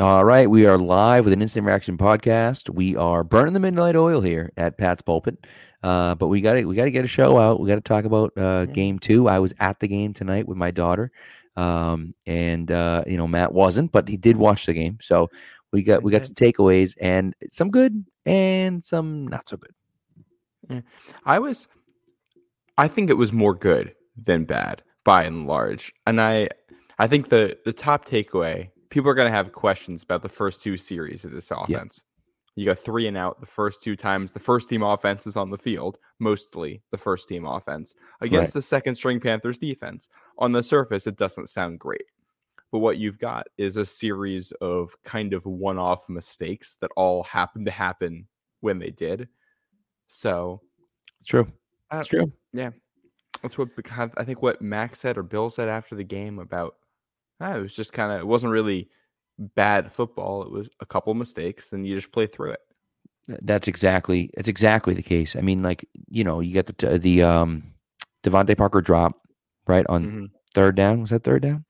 [0.00, 2.70] All right, we are live with an instant reaction podcast.
[2.70, 5.46] We are burning the midnight oil here at Pat's pulpit,
[5.82, 7.60] uh, but we got to we got to get a show out.
[7.60, 9.28] We got to talk about uh, game two.
[9.28, 11.12] I was at the game tonight with my daughter,
[11.54, 14.96] um, and uh, you know Matt wasn't, but he did watch the game.
[15.02, 15.28] So
[15.70, 19.74] we got we got some takeaways and some good and some not so good.
[20.70, 20.80] Yeah.
[21.26, 21.68] I was,
[22.78, 26.48] I think it was more good than bad by and large, and I
[26.98, 30.62] I think the the top takeaway people are going to have questions about the first
[30.62, 32.04] two series of this offense.
[32.56, 34.32] You got three and out the first two times.
[34.32, 38.54] The first team offense is on the field, mostly the first team offense against right.
[38.54, 40.08] the second string Panthers defense.
[40.38, 42.10] On the surface, it doesn't sound great.
[42.72, 47.22] But what you've got is a series of kind of one off mistakes that all
[47.22, 48.26] happened to happen
[48.60, 49.28] when they did.
[50.06, 50.60] So,
[51.24, 51.50] true.
[51.90, 52.32] That's uh, true.
[52.52, 52.70] Yeah.
[53.42, 53.68] That's what
[54.16, 56.74] I think what Max said or Bill said after the game about
[57.40, 58.88] It was just kind of it wasn't really
[59.38, 60.42] bad football.
[60.42, 62.60] It was a couple mistakes, and you just play through it.
[63.42, 65.36] That's exactly that's exactly the case.
[65.36, 67.74] I mean, like you know, you get the the um
[68.22, 69.20] DeVante Parker drop
[69.66, 70.24] right on mm-hmm.
[70.54, 71.00] third down.
[71.00, 71.64] Was that third down?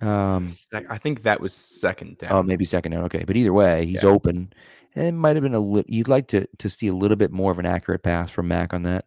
[0.00, 0.50] Um,
[0.90, 2.32] I think that was second down.
[2.32, 3.04] Oh, maybe second down.
[3.04, 4.10] Okay, but either way, he's yeah.
[4.10, 4.52] open.
[4.94, 5.88] And it might have been a little.
[5.88, 8.74] You'd like to to see a little bit more of an accurate pass from Mac
[8.74, 9.04] on that,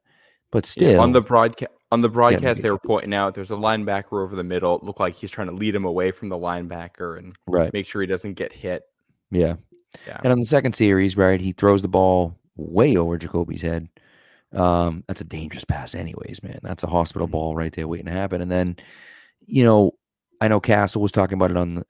[0.51, 3.55] but still yeah, on the broadcast on the broadcast, they were pointing out there's a
[3.55, 4.75] linebacker over the middle.
[4.75, 7.71] It looked like he's trying to lead him away from the linebacker and right.
[7.73, 8.83] make sure he doesn't get hit.
[9.31, 9.55] Yeah.
[10.07, 10.19] Yeah.
[10.23, 13.87] And on the second series, right, he throws the ball way over Jakobi's head.
[14.51, 16.59] Um, that's a dangerous pass, anyways, man.
[16.63, 17.33] That's a hospital mm-hmm.
[17.33, 18.41] ball right there waiting to happen.
[18.41, 18.77] And then,
[19.45, 19.91] you know,
[20.41, 21.85] I know Castle was talking about it on the,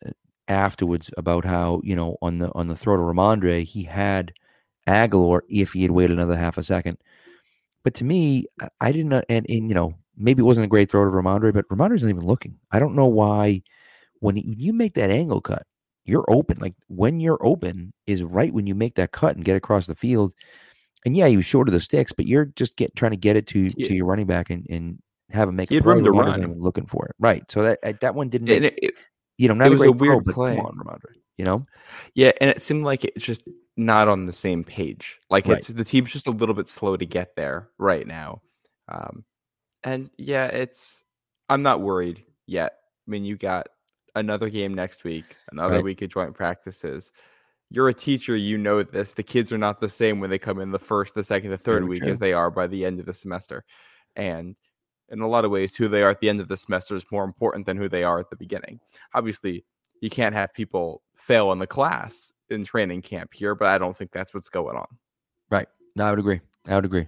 [0.47, 4.33] afterwards about how you know on the on the throw to Rhamondre, he had
[4.87, 6.97] Agholor if he had waited another half a second.
[7.85, 8.47] But to me,
[8.81, 11.69] I didn't, and, and you know, maybe it wasn't a great throw to Rhamondre, but
[11.69, 12.57] Rhamondre's not even looking.
[12.71, 13.61] I don't know why
[14.21, 15.67] when you make that angle cut,
[16.03, 16.57] you're open.
[16.59, 19.93] Like when you're open is right when you make that cut and get across the
[19.93, 20.33] field.
[21.05, 23.35] And yeah, he was short of the sticks, but you're just get trying to get
[23.35, 23.87] it to yeah.
[23.87, 24.97] to your running back and, and
[25.29, 26.01] have him make a play.
[26.01, 26.59] to run.
[26.59, 27.43] looking for it, right?
[27.51, 28.47] So that that one didn't.
[28.47, 28.93] Make, it, it,
[29.37, 30.55] you know, not it was a, a weird throw, play.
[30.55, 31.19] Come on, Rhamondre.
[31.37, 31.65] You know,
[32.13, 33.43] yeah, and it seemed like it's just
[33.77, 35.19] not on the same page.
[35.29, 35.57] Like right.
[35.57, 38.41] it's the team's just a little bit slow to get there right now.
[38.87, 39.25] Um,
[39.83, 41.03] and yeah, it's
[41.49, 42.73] I'm not worried yet.
[43.07, 43.67] I mean, you got
[44.15, 45.83] another game next week, another right.
[45.83, 47.11] week of joint practices.
[47.69, 49.13] You're a teacher, you know this.
[49.13, 51.57] The kids are not the same when they come in the first, the second, the
[51.57, 52.11] third Very week true.
[52.11, 53.65] as they are by the end of the semester.
[54.15, 54.55] And
[55.09, 57.05] in a lot of ways, who they are at the end of the semester is
[57.11, 58.79] more important than who they are at the beginning.
[59.13, 59.65] Obviously,
[60.01, 63.97] you can't have people fail in the class in training camp here, but I don't
[63.97, 64.87] think that's what's going on.
[65.49, 65.67] Right.
[65.95, 66.41] No, I would agree.
[66.67, 67.07] I would agree.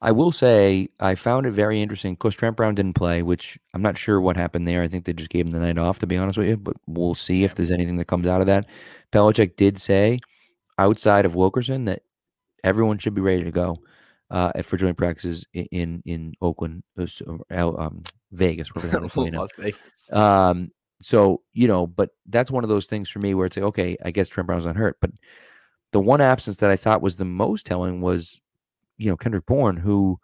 [0.00, 2.12] I will say I found it very interesting.
[2.12, 4.82] Of course, Trent Brown didn't play, which I'm not sure what happened there.
[4.82, 6.56] I think they just gave him the night off, to be honest with you.
[6.56, 8.66] But we'll see if there's anything that comes out of that.
[9.12, 10.20] Belichick did say,
[10.78, 12.02] outside of Wilkerson, that
[12.62, 13.78] everyone should be ready to go
[14.30, 17.06] uh, for joint practices in in, in Oakland, uh,
[17.50, 20.12] um, Vegas, Las Vegas.
[20.12, 23.64] Um, so you know, but that's one of those things for me where it's like,
[23.66, 25.10] okay, I guess Trent Brown's not hurt, but
[25.92, 28.40] the one absence that I thought was the most telling was
[28.96, 30.18] you know Kendrick Bourne, who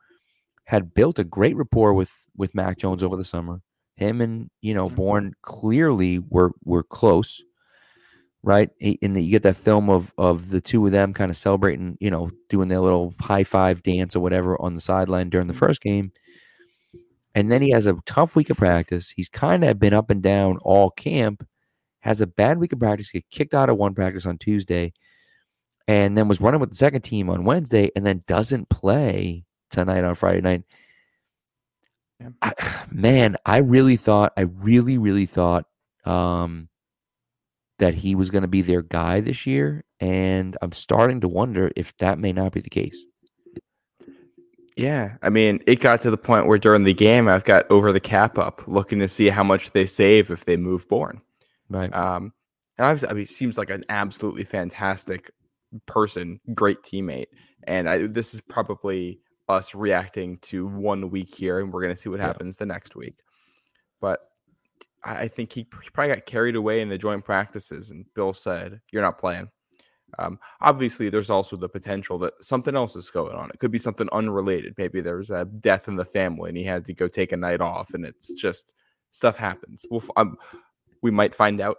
[0.65, 3.61] had built a great rapport with with Mac Jones over the summer.
[3.97, 4.97] Him and you know mm-hmm.
[4.97, 7.43] Bourne clearly were were close,
[8.43, 8.71] right?
[8.81, 12.11] And you get that film of of the two of them kind of celebrating, you
[12.11, 15.61] know, doing their little high five dance or whatever on the sideline during the mm-hmm.
[15.61, 16.13] first game.
[17.35, 19.11] And then he has a tough week of practice.
[19.11, 21.47] He's kind of been up and down all camp.
[22.01, 23.11] Has a bad week of practice.
[23.11, 24.93] Get kicked out of one practice on Tuesday
[25.89, 30.05] and then was running with the second team on Wednesday and then doesn't play tonight
[30.05, 30.63] on Friday night.
[32.21, 32.29] Yeah.
[32.43, 35.67] I, man, I really thought, I really, really thought
[36.05, 36.69] um,
[37.79, 39.85] that he was going to be their guy this year.
[40.01, 43.03] And I'm starting to wonder if that may not be the case.
[44.77, 45.17] Yeah.
[45.23, 48.01] I mean, it got to the point where during the game, I've got over the
[48.01, 51.21] cap up looking to see how much they save if they move Bourne.
[51.69, 51.95] Right.
[51.95, 52.33] Um,
[52.77, 55.31] and obviously, I mean, seems like an absolutely fantastic
[55.87, 57.27] person, great teammate.
[57.65, 62.01] And I, this is probably us reacting to one week here, and we're going to
[62.01, 63.15] see what happens the next week.
[64.01, 64.21] But
[65.05, 68.33] I, I think he, he, probably got carried away in the joint practices, and Bill
[68.33, 69.49] said, You're not playing.
[70.19, 73.51] Um, obviously, there's also the potential that something else is going on.
[73.51, 74.75] It could be something unrelated.
[74.79, 77.37] Maybe there was a death in the family, and he had to go take a
[77.37, 78.75] night off, and it's just
[79.11, 79.85] stuff happens.
[79.91, 80.37] We'll, um,
[81.03, 81.79] we might find out.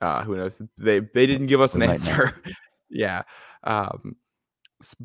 [0.00, 0.60] Uh, who knows?
[0.78, 2.34] They they didn't give us an answer.
[2.90, 3.22] yeah.
[3.62, 4.16] Um,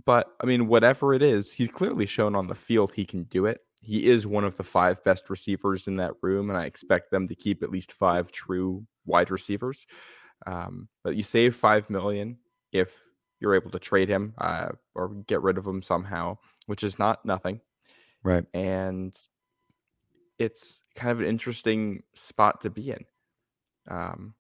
[0.06, 3.46] but I mean, whatever it is, he's clearly shown on the field he can do
[3.46, 3.60] it.
[3.82, 7.28] He is one of the five best receivers in that room, and I expect them
[7.28, 9.86] to keep at least five true wide receivers.
[10.46, 12.38] Um, but you save five million
[12.72, 12.98] if
[13.40, 17.26] you're able to trade him uh, or get rid of him somehow, which is not
[17.26, 17.62] nothing.
[18.24, 18.46] Right.
[18.54, 19.16] And
[20.38, 23.06] it's kind of an interesting spot to be in.
[23.88, 24.34] Um,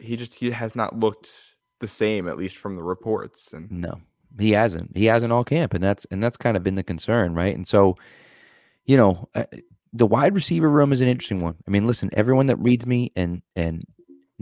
[0.00, 3.52] he just he has not looked the same, at least from the reports.
[3.52, 4.00] And no,
[4.38, 4.96] he hasn't.
[4.96, 7.54] He hasn't all camp, and that's and that's kind of been the concern, right?
[7.54, 7.96] And so,
[8.84, 9.44] you know, uh,
[9.92, 11.56] the wide receiver room is an interesting one.
[11.66, 13.84] I mean, listen, everyone that reads me and and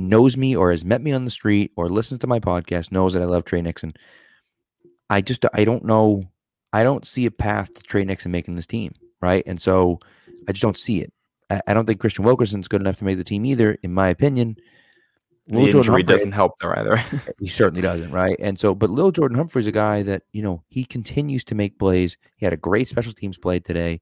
[0.01, 3.13] knows me or has met me on the street or listens to my podcast knows
[3.13, 3.95] that I love Tre Nixon.
[5.09, 6.25] I just I don't know.
[6.73, 9.43] I don't see a path to Tre Nixon making this team, right?
[9.47, 9.99] And so
[10.49, 11.13] I just don't see it.
[11.51, 14.09] I, I don't think Kristian Wilkerson's good enough to make the team either, in my
[14.09, 14.57] opinion.
[15.49, 16.97] The injury doesn't help there either.
[17.41, 18.37] he certainly doesn't, right?
[18.39, 21.79] And so, but Lil Jordan Humphrey's a guy that you know he continues to make
[21.79, 22.17] plays.
[22.37, 24.01] He had a great special teams play today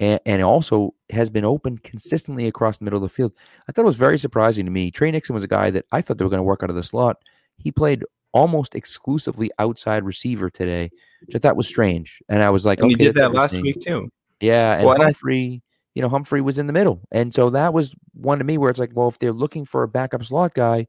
[0.00, 3.32] and, and also has been open consistently across the middle of the field.
[3.68, 4.90] I thought it was very surprising to me.
[4.90, 6.76] Tre Nixon was a guy that I thought they were going to work out of
[6.76, 7.18] the slot.
[7.58, 10.90] He played almost exclusively outside receiver today,
[11.24, 12.22] which I thought was strange.
[12.28, 14.10] And I was like, and okay, he did that last week too.
[14.40, 15.62] Yeah, and well, Humphrey,
[15.94, 18.68] you know, Humphrey was in the middle, and so that was one to me where
[18.68, 20.86] it's like, well, if they're looking for a backup slot guy,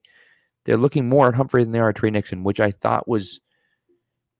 [0.65, 3.39] they're looking more at Humphrey than they are at Tre Nixon, which I thought was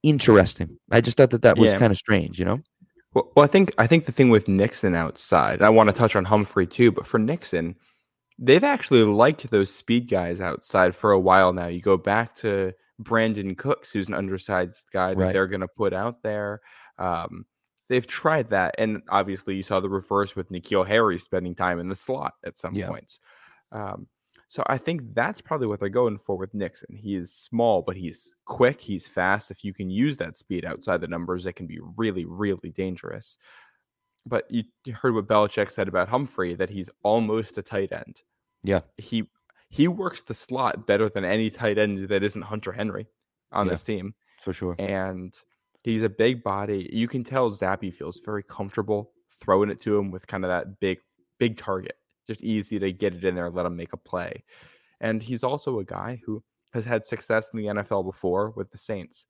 [0.04, 0.78] interesting.
[0.92, 1.80] I just thought that that was yeah.
[1.80, 2.60] kind of strange, you know.
[3.18, 6.16] Well, well, I think I think the thing with Nixon outside, I want to touch
[6.16, 7.76] on Humphrey too, but for Nixon,
[8.38, 11.66] they've actually liked those speed guys outside for a while now.
[11.66, 15.34] You go back to Brandin Cooks, who's an undersized guy that right.
[15.34, 16.62] they're going to put out there.
[17.00, 17.48] Um,
[17.90, 21.90] they've tried that, and obviously you saw the reverse with N'Keal Harry spending time in
[21.90, 22.88] the slot at some yeah.
[22.88, 23.20] points.
[23.72, 24.06] Um,
[24.50, 26.96] so I think that's probably what they're going for with Nixon.
[26.96, 28.80] He is small, but he's quick.
[28.80, 29.52] He's fast.
[29.52, 33.38] If you can use that speed outside the numbers, it can be really, really dangerous.
[34.26, 34.64] But you,
[34.94, 38.22] heard what Belichick said about Humphrey that he's almost a tight end.
[38.64, 39.30] Yeah, he
[39.70, 43.08] he works the slot better than any tight end that isn't Hunter Henry
[43.52, 44.76] on yeah, this team for sure.
[44.80, 45.34] And
[45.84, 46.90] he's a big body.
[46.92, 50.80] You can tell Zappe feels very comfortable throwing it to him with kind of that
[50.80, 51.00] big
[51.38, 51.98] big target
[52.28, 54.44] just easy to get it in there and let him make a play.
[55.00, 56.44] And he's also a guy who
[56.74, 59.26] has had success in the NFL before with the Saints.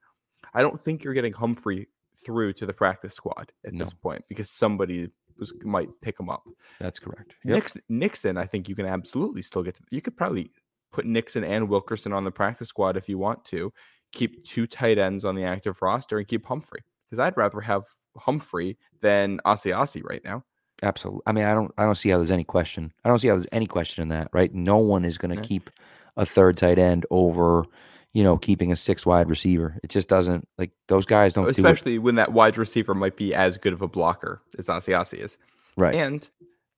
[0.54, 1.88] I don't think you're getting Humphrey
[2.20, 3.84] through to the practice squad at no.
[3.84, 6.44] this point because somebody was, might pick him up.
[6.80, 7.36] That's correct.
[7.46, 7.56] Yep.
[7.56, 9.76] Nixon, Nixon, I think you can absolutely still get.
[9.76, 10.52] To, you could probably
[10.92, 13.72] put Nixon and Wilkerson on the practice squad if you want to.
[14.14, 17.84] Keep two tight ends on the active roster and keep Humphrey because I'd rather have
[18.18, 20.44] Humphrey than Asiasi right now.
[20.84, 21.22] Absolutely.
[21.26, 22.94] I mean, I don't I don't see how there's any question.
[23.04, 24.54] I don't see how there's any question in that, right?
[24.54, 25.48] No one is going to yeah.
[25.48, 25.70] keep
[26.16, 27.66] a third tight end over,
[28.14, 29.80] you know, keeping a six wide receiver.
[29.84, 33.34] It just doesn't like those guys don't especially do when that wide receiver might be
[33.34, 35.38] as good of a blocker as Asiasi is.
[35.76, 35.96] Right.
[35.96, 36.28] And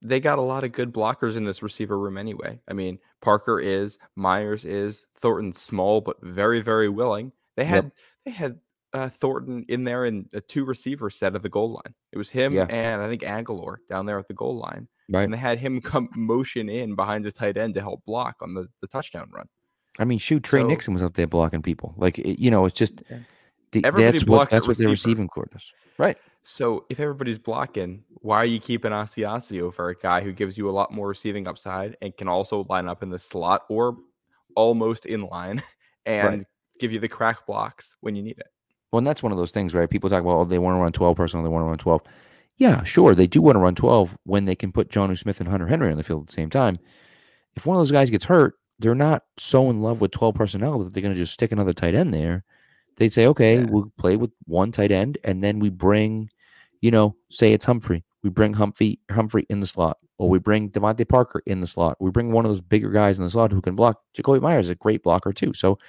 [0.01, 2.59] they got a lot of good blockers in this receiver room anyway.
[2.67, 7.33] I mean, Parker is, Meyers is, Thornton small but very, very willing.
[7.57, 7.93] They had yep.
[8.25, 8.59] they had
[8.94, 11.94] uh, Thornton in there in a two receiver set of the goal line.
[12.12, 12.65] It was him yeah.
[12.69, 14.88] and I think Agholor down there at the goal line.
[15.09, 15.24] Right.
[15.24, 18.53] And they had him come motion in behind the tight end to help block on
[18.53, 19.47] the, the touchdown run.
[19.97, 21.94] I mean, shoot, Trey so, Nixon was out there blocking people.
[21.97, 23.19] Like, it, you know, it's just yeah.
[23.71, 25.65] the, that's what that's what their receiving court does.
[25.97, 26.18] Right.
[26.44, 30.69] So if everybody's blocking, why are you keeping Asiasi over a guy who gives you
[30.69, 33.97] a lot more receiving upside and can also line up in the slot or
[34.56, 35.62] almost in line
[36.06, 36.47] and right.
[36.80, 38.47] give you the crack blocks when you need it?
[38.91, 39.89] Well, and that's one of those things, right?
[39.89, 42.01] People talk about, oh, they want to run 12 personnel, they want to run 12.
[42.57, 43.15] Yeah, sure.
[43.15, 45.91] They do want to run 12 when they can put Jonnu Smith and Hunter Henry
[45.91, 46.77] on the field at the same time.
[47.55, 50.79] If one of those guys gets hurt, they're not so in love with 12 personnel
[50.79, 52.43] that they're going to just stick another tight end there.
[52.97, 53.65] They'd say, okay, yeah.
[53.65, 56.29] we'll play with one tight end, and then we bring,
[56.81, 58.03] you know, say it's Humphrey.
[58.23, 61.95] We bring Humphrey Humphrey in the slot, or we bring DeVante Parker in the slot.
[62.01, 64.01] We bring one of those bigger guys in the slot who can block.
[64.17, 65.53] Jakobi Meyers is a great blocker too.
[65.53, 65.79] So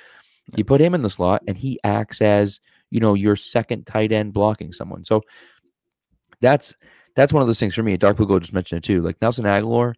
[0.56, 2.60] you put him in the slot, and he acts as
[2.90, 5.04] you know, your second tight end blocking someone.
[5.04, 5.22] So
[6.40, 6.74] that's
[7.16, 7.96] that's one of those things for me.
[7.96, 9.02] Dark Blue Gold just mentioned it too.
[9.02, 9.94] Like Nelson Agholor,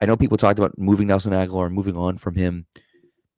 [0.00, 2.66] I know people talked about moving Nelson and moving on from him,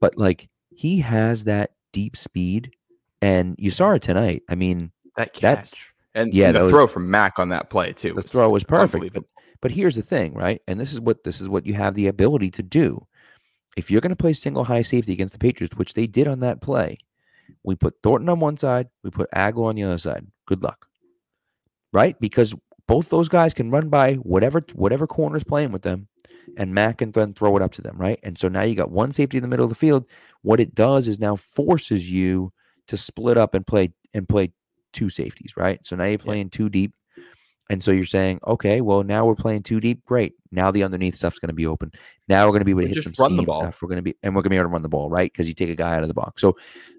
[0.00, 2.72] but like he has that deep speed,
[3.20, 4.42] and you saw it tonight.
[4.48, 5.76] I mean, that catch that's,
[6.14, 8.14] and yeah, the throw was, from Mac on that play too.
[8.14, 9.14] The throw was perfect.
[9.14, 9.24] But,
[9.60, 10.60] but here's the thing, right?
[10.66, 13.06] And this is what this is what you have the ability to do.
[13.76, 16.40] If you're going to play single high safety against the Patriots, which they did on
[16.40, 16.98] that play,
[17.64, 20.26] we put Thornton on one side, we put Agholor on the other side.
[20.46, 20.86] Good luck.
[21.92, 22.18] Right?
[22.20, 22.54] Because
[22.88, 26.08] both those guys can run by whatever whatever corner is playing with them,
[26.56, 28.18] and Mac can then throw it up to them, right?
[28.22, 30.06] And so now you got one safety in the middle of the field.
[30.42, 32.52] What it does is now forces you
[32.88, 34.52] to split up and play and play
[34.92, 35.80] two safeties, right?
[35.86, 36.56] So now you're playing yeah.
[36.58, 36.94] two deep,
[37.72, 40.04] And so you're saying, okay, well now we're playing too deep.
[40.04, 40.34] Great.
[40.50, 41.90] Now the underneath stuff's going to be open.
[42.28, 43.62] Now we're going to be able to hit some run the ball.
[43.62, 43.80] stuff.
[43.80, 45.32] We're going to be and we're going to be able to run the ball, right?
[45.32, 46.42] Because you take a guy out of the box.
[46.42, 46.54] So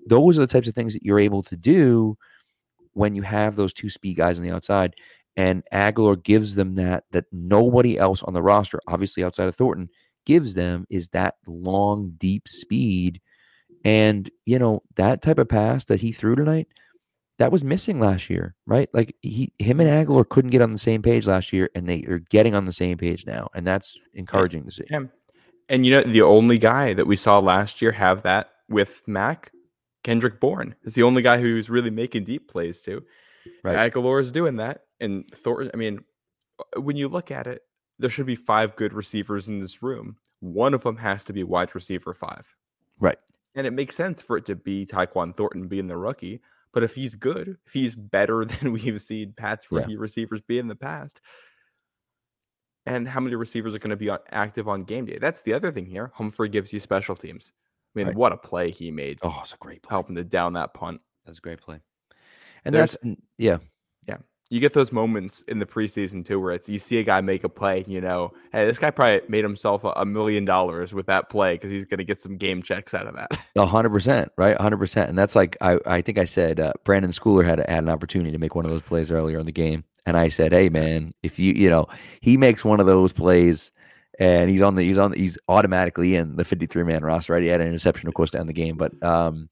[0.08, 2.18] those are the types of things that you're able to do
[2.94, 4.96] when you have those two speed guys on the outside.
[5.38, 9.90] And Agholor gives them that that nobody else on the roster, obviously outside of Thornton,
[10.26, 13.22] gives them is that long, deep speed.
[13.86, 16.68] And you know that type of pass that he threw tonight,
[17.40, 18.90] that was missing last year, right?
[18.94, 22.04] Like he, him and Agholor couldn't get on the same page last year, and they
[22.04, 24.84] are getting on the same page now, and that's encouraging to see.
[24.90, 25.06] Yeah.
[25.70, 29.52] And you know, the only guy that we saw last year have that with Mac,
[30.04, 33.04] Kendrick Bourne, is the only guy who was really making deep plays too.
[33.64, 33.92] Right.
[33.92, 35.72] Agholor is doing that, and Thornton.
[35.74, 36.04] I mean,
[36.60, 37.64] uh, when you look at it,
[38.00, 40.18] there should be five good receivers in this room.
[40.40, 42.54] One of them has to be wide receiver five.
[43.00, 43.18] Right.
[43.56, 46.42] And it makes sense for it to be Tyquan Thornton being the rookie.
[46.74, 49.80] But if he's good, if he's better than we've seen Pat's Yeah.
[49.80, 51.22] rookie receivers be in the past,
[52.86, 55.18] and how many receivers are going to be on, active on game day?
[55.20, 56.12] That's the other thing here.
[56.16, 57.52] Humphrey gives you special teams.
[57.96, 58.16] I mean, Right.
[58.16, 59.90] what a play he made, Oh, it's a great play.
[59.92, 61.00] helping to down that punt.
[61.26, 61.80] That's a great play.
[62.66, 63.58] And There's- that's yeah,
[64.08, 64.18] yeah,
[64.54, 67.44] You get those moments in the preseason too, where it's you see a guy make
[67.44, 71.32] a play, you know, hey, this guy probably made himself a, million dollars with that
[71.32, 73.32] play because he's going to get some game checks out of that.
[73.56, 74.56] a hundred percent, right?
[74.60, 75.10] A hundred percent.
[75.10, 78.32] And that's like I, I think I said uh, Brenden Schooler had had an opportunity
[78.32, 81.16] to make one of those plays earlier in the game, and I said, hey man,
[81.24, 81.88] if you you know
[82.22, 83.72] he makes one of those plays.
[84.20, 87.42] And he's on the he's on the, he's automatically in the 53 man roster, right?
[87.42, 89.50] He had an interception, of course, to end the game, but um,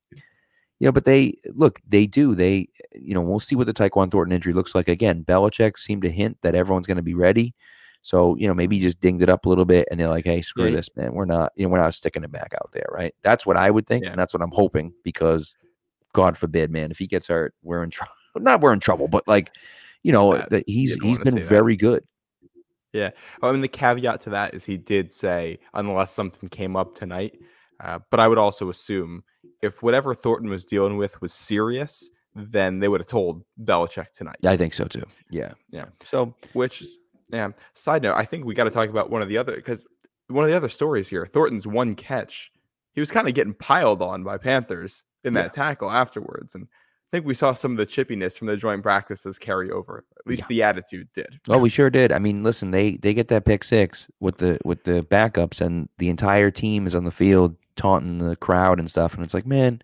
[0.81, 2.33] you know, but they look, they do.
[2.33, 4.89] They, you know, we'll see what the Tyquan Thornton injury looks like.
[4.89, 7.53] Again, Belichick seemed to hint that everyone's going to be ready.
[8.01, 10.25] So, you know, maybe he just dinged it up a little bit and they're like,
[10.25, 10.77] hey, screw Yeah.
[10.77, 11.13] this, man.
[11.13, 13.13] We're not, you know, we're not sticking it back out there, right?
[13.21, 14.05] That's what I would think.
[14.05, 14.09] Yeah.
[14.09, 15.55] And that's what I'm hoping because
[16.13, 18.13] God forbid, man, if he gets hurt, we're in trouble.
[18.39, 19.51] Not we're in trouble, but like,
[20.01, 20.49] you know, Bad.
[20.49, 21.47] that he's he's been say that.
[21.47, 22.03] very good.
[23.43, 26.95] Oh, I mean, the caveat to that is he did say unless something came up
[26.95, 27.37] tonight.
[27.79, 29.23] Uh, but I would also assume
[29.61, 34.37] if whatever Thornton was dealing with was serious, then they would have told Belichick tonight.
[34.45, 35.03] I think so too.
[35.29, 35.53] Yeah.
[35.69, 35.85] Yeah.
[36.03, 36.97] So Which is,
[37.31, 37.49] yeah.
[37.73, 39.85] Side note, I think we got to talk about one of the other because
[40.27, 42.51] one of the other stories here, Thornton's one catch,
[42.93, 47.17] he was kind of getting piled on by Panthers in that tackle afterwards, and I
[47.17, 50.05] think we saw some of the chippiness from the joint practices carry over.
[50.17, 50.47] At least Yeah.
[50.47, 51.39] the attitude did.
[51.49, 52.11] Oh, we sure did.
[52.11, 55.89] I mean, listen, they they get that pick six with the with the backups, and
[55.99, 59.15] the entire team is on the field taunting the crowd and stuff.
[59.15, 59.81] And it's like, man,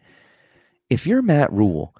[0.89, 1.96] if you're Matt Rhule,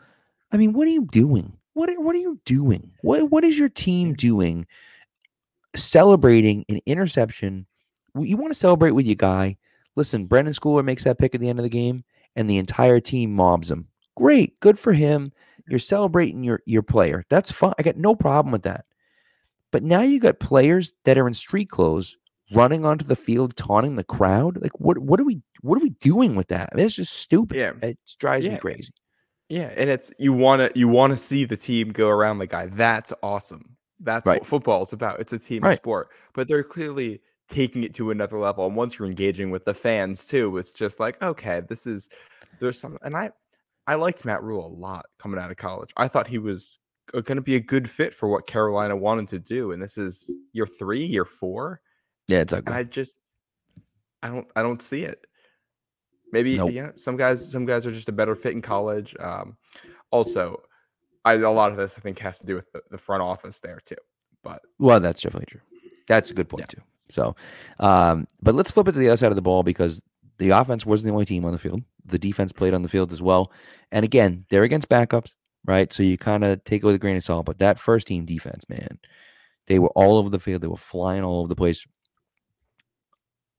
[0.52, 1.54] I mean, what are you doing?
[1.74, 2.92] What are, what are you doing?
[3.02, 4.66] What what is your team doing?
[5.76, 7.66] Celebrating an interception.
[8.20, 9.58] You want to celebrate with your guy.
[9.96, 12.04] Listen, Brenden Schooler makes that pick at the end of the game,
[12.36, 13.88] and the entire team mobs him.
[14.16, 15.32] Great, good for him.
[15.68, 17.26] You're celebrating your your player.
[17.30, 17.74] That's fine.
[17.78, 18.86] I got no problem with that.
[19.72, 22.18] But now you got players that are in street clothes
[22.54, 24.62] running onto the field taunting the crowd.
[24.62, 26.70] Like what what are we what are we doing with that?
[26.72, 27.58] I mean, it's just stupid.
[27.58, 27.74] Yeah.
[27.82, 28.92] It drives me crazy.
[29.50, 32.48] Yeah, and it's you want to you want to see the team go around the
[32.48, 32.68] guy.
[32.68, 33.78] That's awesome.
[34.00, 34.42] That's Right.
[34.42, 35.20] what football is about.
[35.20, 35.78] It's a team Right.
[35.78, 38.66] sport, but they're clearly taking it to another level.
[38.68, 42.10] And once you're engaging with the fans too, it's just like okay, this is
[42.60, 43.00] there's something.
[43.04, 43.32] And I
[43.88, 45.92] I liked Matt Rhule a lot coming out of college.
[45.96, 46.78] I thought he was
[47.14, 49.72] going to be a good fit for what Carolina wanted to do.
[49.72, 51.80] And this is year three, year four,
[52.28, 52.68] Yeah, it's and.
[52.70, 53.18] I just
[54.22, 55.26] I don't I don't see it.
[56.32, 56.72] Maybe Nope.
[56.74, 59.16] yeah, some guys some guys are just a better fit in college.
[59.20, 59.58] Um,
[60.12, 60.62] also,
[61.24, 63.60] I, a lot of this I think has to do with the, the front office
[63.60, 63.96] there too.
[64.44, 65.62] But Well, that's definitely true.
[66.08, 66.82] That's a good point too.
[67.10, 67.36] So,
[67.80, 70.02] um, but let's flip it to the other side of the ball because
[70.38, 71.82] the offense wasn't the only team on the field.
[72.06, 73.52] The defense played on the field as well.
[73.92, 75.32] And again, they're against backups,
[75.66, 75.92] right?
[75.92, 77.46] So you kind of take it with a grain of salt.
[77.46, 79.00] But that first team defense, man,
[79.68, 80.62] they were all over the field.
[80.62, 81.86] They were flying all over the place.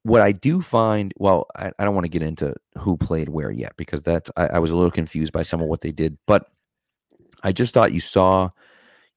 [0.04, 3.50] What I do find, well, I, I don't want to get into who played where
[3.50, 6.16] yet because that's I, I was a little confused by some of what they did.
[6.26, 6.46] But
[7.42, 8.48] I just thought you saw,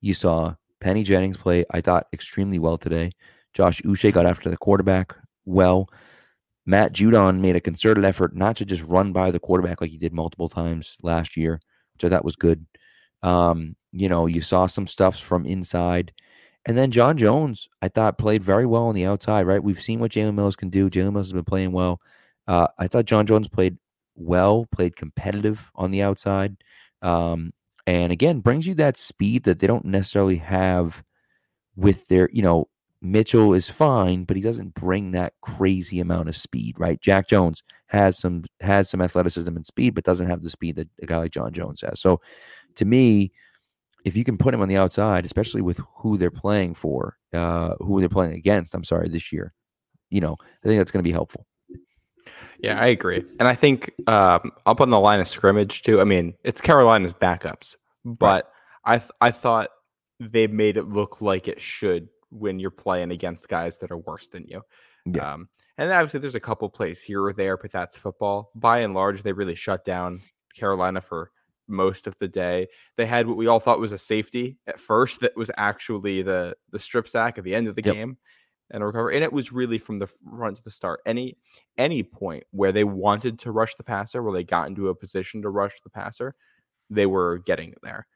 [0.01, 1.65] you saw Penny Jennings play.
[1.71, 3.11] I thought extremely well today.
[3.53, 5.87] Josh Uche got after the quarterback well.
[6.65, 9.97] Matt Judon made a concerted effort not to just run by the quarterback like he
[9.97, 11.59] did multiple times last year,
[11.93, 12.65] which I thought was good.
[13.23, 16.13] Um, you know, you saw some stuffs from inside.
[16.65, 19.63] And then John Jones, I thought, played very well on the outside, right?
[19.63, 20.89] We've seen what Jalen Mills can do.
[20.89, 21.99] Jalen Mills has been playing well.
[22.47, 23.77] Uh, I thought John Jones played
[24.15, 26.55] well, played competitive on the outside.
[27.01, 27.53] Um,
[27.87, 31.03] and again, brings you that speed that they don't necessarily have
[31.75, 32.67] with their, you know,
[33.01, 37.01] Mitchell is fine, but he doesn't bring that crazy amount of speed, right?
[37.01, 40.87] Jack Jones has some has some athleticism and speed, but doesn't have the speed that
[41.01, 41.99] a guy like John Jones has.
[41.99, 42.21] So
[42.75, 43.31] to me,
[44.03, 47.75] if you can put him on the outside, especially with who they're playing for, uh,
[47.79, 49.53] who they're playing against, I'm sorry, this year,
[50.09, 51.45] you know, I think that's going to be helpful.
[52.59, 53.23] Yeah, I agree.
[53.39, 55.99] And I think um, up on the line of scrimmage too.
[55.99, 58.45] I mean, it's Carolina's backups, but
[58.85, 58.95] right.
[58.95, 59.69] I th- I thought
[60.19, 64.27] they made it look like it should when you're playing against guys that are worse
[64.27, 64.61] than you.
[65.05, 65.33] Yeah.
[65.33, 68.51] Um, and obviously, there's a couple plays here or there, but that's football.
[68.53, 70.21] By and large, they really shut down
[70.55, 71.31] Carolina for
[71.67, 72.67] most of the day.
[72.97, 76.55] They had what we all thought was a safety at first that was actually the
[76.71, 77.93] the strip sack at the end of the yep.
[77.93, 78.17] game
[78.71, 79.15] and a recovery.
[79.15, 81.01] And it was really from the front to the start.
[81.05, 81.37] Any
[81.77, 85.41] any point where they wanted to rush the passer, where they got into a position
[85.41, 86.35] to rush the passer,
[86.89, 88.07] they were getting there.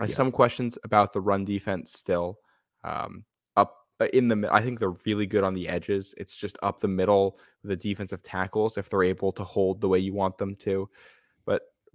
[0.00, 0.06] Yeah.
[0.06, 2.38] Some questions about the run defense still.
[2.84, 3.24] Um,
[3.56, 6.14] up uh, in the, I think they're really good on the edges.
[6.16, 9.98] It's just up the middle, the defensive tackles, if they're able to hold the way
[9.98, 10.88] you want them to.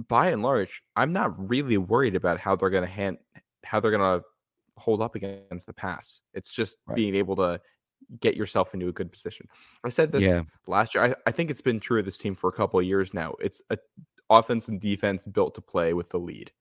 [0.07, 3.17] By and large, I'm not really worried about how they're going to hand,
[3.63, 4.25] how they're going to
[4.77, 6.21] hold up against the pass.
[6.33, 6.95] It's just right.
[6.95, 7.61] being able to
[8.19, 9.47] get yourself into a good position.
[9.83, 10.43] I said this yeah.
[10.67, 11.03] last year.
[11.05, 13.35] I, I, think it's been true of this team for a couple of years now.
[13.39, 13.77] It's a
[14.29, 16.51] offense and defense built to play with the lead.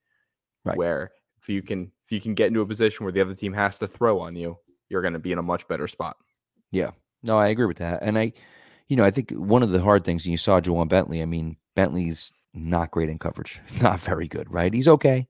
[0.65, 0.77] Right.
[0.77, 3.53] Where if you can if you can get into a position where the other team
[3.53, 4.57] has to throw on you,
[4.89, 6.17] you're going to be in a much better spot.
[6.71, 6.93] Yeah.
[7.23, 8.03] No, I agree with that.
[8.03, 8.33] And I
[8.89, 11.27] you know, I think one of the hard things and you saw Ja'Whaun Bentley, I
[11.27, 13.61] mean, Bentley's not great in coverage.
[13.83, 14.73] Not very good, right?
[14.73, 15.29] He's okay.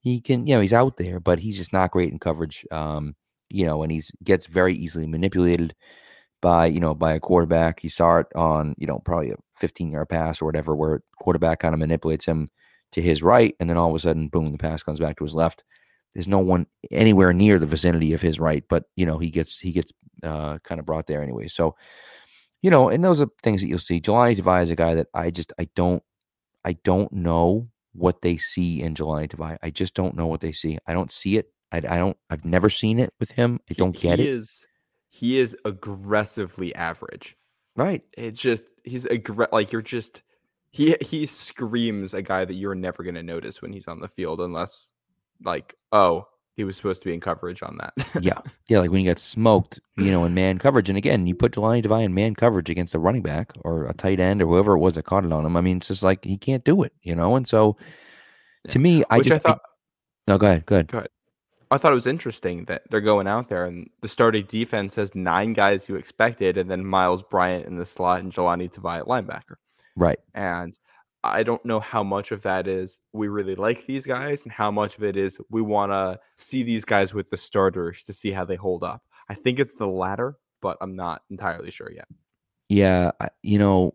[0.00, 2.64] He can, you know, he's out there, but he's just not great in coverage.
[2.70, 3.16] Um,
[3.50, 5.74] you know, and he's gets very easily manipulated
[6.42, 7.82] by, you know, by a quarterback.
[7.82, 11.60] You saw it on, you know, probably a 15 yard pass or whatever, where quarterback
[11.60, 12.48] kind of manipulates him
[12.92, 15.24] to his right, and then all of a sudden, boom, the pass comes back to
[15.24, 15.64] his left.
[16.14, 19.58] There's no one anywhere near the vicinity of his right, but you know, he gets
[19.58, 21.48] he gets uh, kind of brought there anyway.
[21.48, 21.76] So,
[22.62, 24.00] you know, and those are things that you'll see.
[24.00, 26.02] Jahlani Tavai is a guy that I just I don't
[26.64, 29.58] I don't know what they see in Jahlani Tavai.
[29.62, 30.78] I just don't know what they see.
[30.86, 31.52] I don't see it.
[31.72, 32.16] I, I don't.
[32.30, 33.60] I've never seen it with him.
[33.70, 34.30] I don't he, get he it.
[34.30, 34.66] Is,
[35.10, 37.36] he is aggressively average.
[37.76, 38.04] Right.
[38.16, 40.22] It's just he's aggr- like you're just
[40.70, 44.08] he he screams a guy that you're never going to notice when he's on the
[44.08, 44.92] field unless
[45.44, 46.26] like oh
[46.58, 47.94] he was supposed to be in coverage on that.
[48.20, 50.88] yeah, yeah, like when he got smoked, you know, in man coverage.
[50.88, 53.94] And again, you put Jahlani Tavai in man coverage against a running back or a
[53.94, 55.56] tight end or whoever it was that caught it on him.
[55.56, 57.36] I mean, it's just like he can't do it, you know.
[57.36, 57.76] And so,
[58.70, 59.60] to me, I Which just I thought.
[59.64, 60.66] I, no, go ahead.
[60.66, 60.86] Go ahead.
[60.88, 61.10] Go ahead.
[61.70, 65.14] I thought it was interesting that they're going out there and the starting defense has
[65.14, 69.06] nine guys you expected, and then Miles Bryant in the slot and Jahlani Tavai at
[69.06, 69.54] linebacker.
[69.94, 70.18] Right.
[70.34, 70.76] And
[71.30, 74.70] I don't know how much of that is we really like these guys and how
[74.70, 78.30] much of it is we want to see these guys with the starters to see
[78.30, 79.02] how they hold up.
[79.28, 82.08] I think it's the latter, but I'm not entirely sure yet.
[82.68, 83.12] Yeah,
[83.42, 83.94] you know,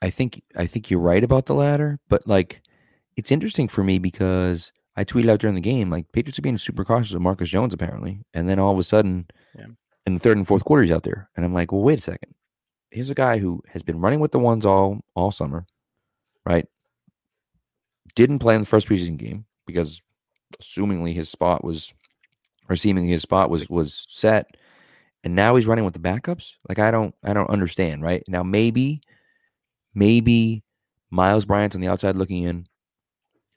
[0.00, 2.62] I think I think you're right about the latter, but like
[3.16, 6.58] it's interesting for me because I tweeted out during the game, like Patriots are being
[6.58, 9.26] super cautious of Marcus Jones apparently, and then all of a sudden,
[9.56, 9.66] yeah.
[10.06, 12.02] in the third and fourth quarter, he's out there, and I'm like, well, wait a
[12.02, 12.34] second.
[12.90, 15.66] Here's a guy who has been running with the ones all all summer,
[16.48, 16.66] right?
[18.14, 20.02] Didn't play in the first preseason game because,
[20.60, 21.92] assumingly, his spot was,
[22.68, 24.56] or seemingly his spot was was set,
[25.22, 26.54] and now he's running with the backups.
[26.68, 28.02] Like I don't I don't understand.
[28.02, 29.02] Right now, maybe,
[29.94, 30.64] maybe
[31.10, 32.66] Miles Bryant's on the outside looking in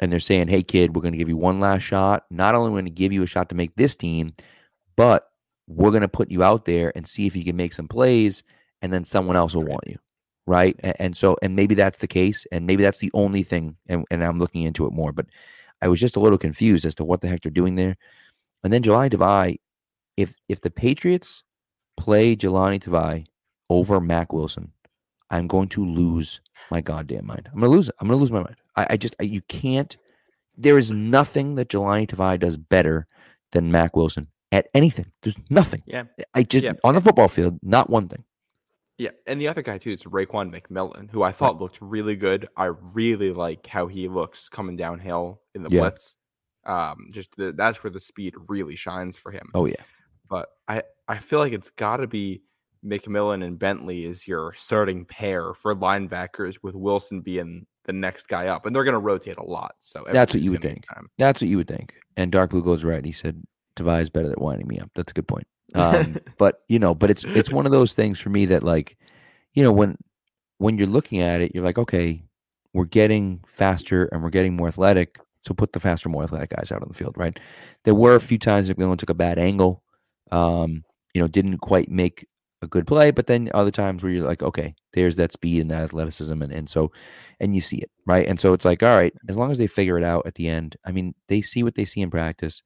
[0.02, 2.26] and they're saying, "Hey, kid, we're going to give you one last shot.
[2.30, 4.34] Not only are we going to give you a shot to make this team,
[4.96, 5.30] but
[5.68, 8.44] we're going to put you out there and see if you can make some plays,
[8.82, 9.98] and then someone else will want you."
[10.48, 10.76] Right.
[10.80, 13.78] And, and so, and maybe that's the case, and maybe that's the only thing.
[13.88, 15.28] And, and I'm looking into it more, but
[15.82, 17.98] I was just a little confused as to what the heck they're doing there.
[18.64, 19.60] And then Jahlani Tavai,
[20.18, 21.44] if if the Patriots
[21.98, 23.26] play Jahlani Tavai
[23.70, 24.72] over Mack Wilson,
[25.30, 27.50] I'm going to lose my goddamn mind.
[27.52, 27.96] I'm going to lose it.
[28.00, 28.58] I'm going to lose my mind.
[28.76, 29.96] I, I just I, you can't.
[30.58, 33.08] There is nothing that Jahlani Tavai does better
[33.52, 35.12] than Mack Wilson at anything.
[35.24, 35.82] There's nothing.
[35.86, 36.04] Yeah.
[36.34, 36.74] I just yeah.
[36.84, 38.24] on the eh football field, not one thing.
[38.98, 42.48] Yeah, and the other guy too is Raekwon McMillan, who I thought looked really good.
[42.56, 45.82] I really like how he looks coming downhill in the yeah.
[45.82, 46.16] blitz.
[46.66, 49.50] Um, just the, that's where the speed really shines for him.
[49.56, 49.82] Oh yeah.
[50.30, 52.44] But I I feel like it's got to be
[52.86, 58.48] McMillan and Bentley is your starting pair for linebackers, with Wilson being the next guy
[58.48, 59.76] up, and they're going to rotate a lot.
[59.80, 60.86] So that's what you would think.
[61.18, 61.96] That's what you would think.
[62.18, 63.04] And Dark Blue goes right.
[63.04, 63.44] He said
[63.76, 64.92] Tavai is better at winding me up.
[64.96, 65.48] That's a good point.
[65.76, 68.98] Um, but you know, but it's it's one of those things for me that like,
[69.54, 69.98] you know, when
[70.58, 72.24] when you're looking at it, you're like, okay,
[72.74, 75.20] we're getting faster and we're getting more athletic.
[75.42, 77.40] So put the faster, more athletic guys out on the field, right?
[77.84, 79.84] There were a few times that McMillan took a bad angle.
[80.32, 82.26] Um, you know, didn't quite make
[82.62, 85.72] a good play, but then other times where you're like, okay, there's that speed and
[85.72, 86.92] that athleticism, and and so,
[87.40, 89.68] and you see it right, and so it's like, all right, as long as they
[89.68, 92.62] figure it out at the end, I mean, they see what they see in practice,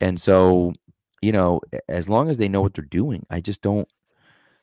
[0.00, 0.72] and so,
[1.26, 3.88] you know, as long as they know what they're doing, I just don't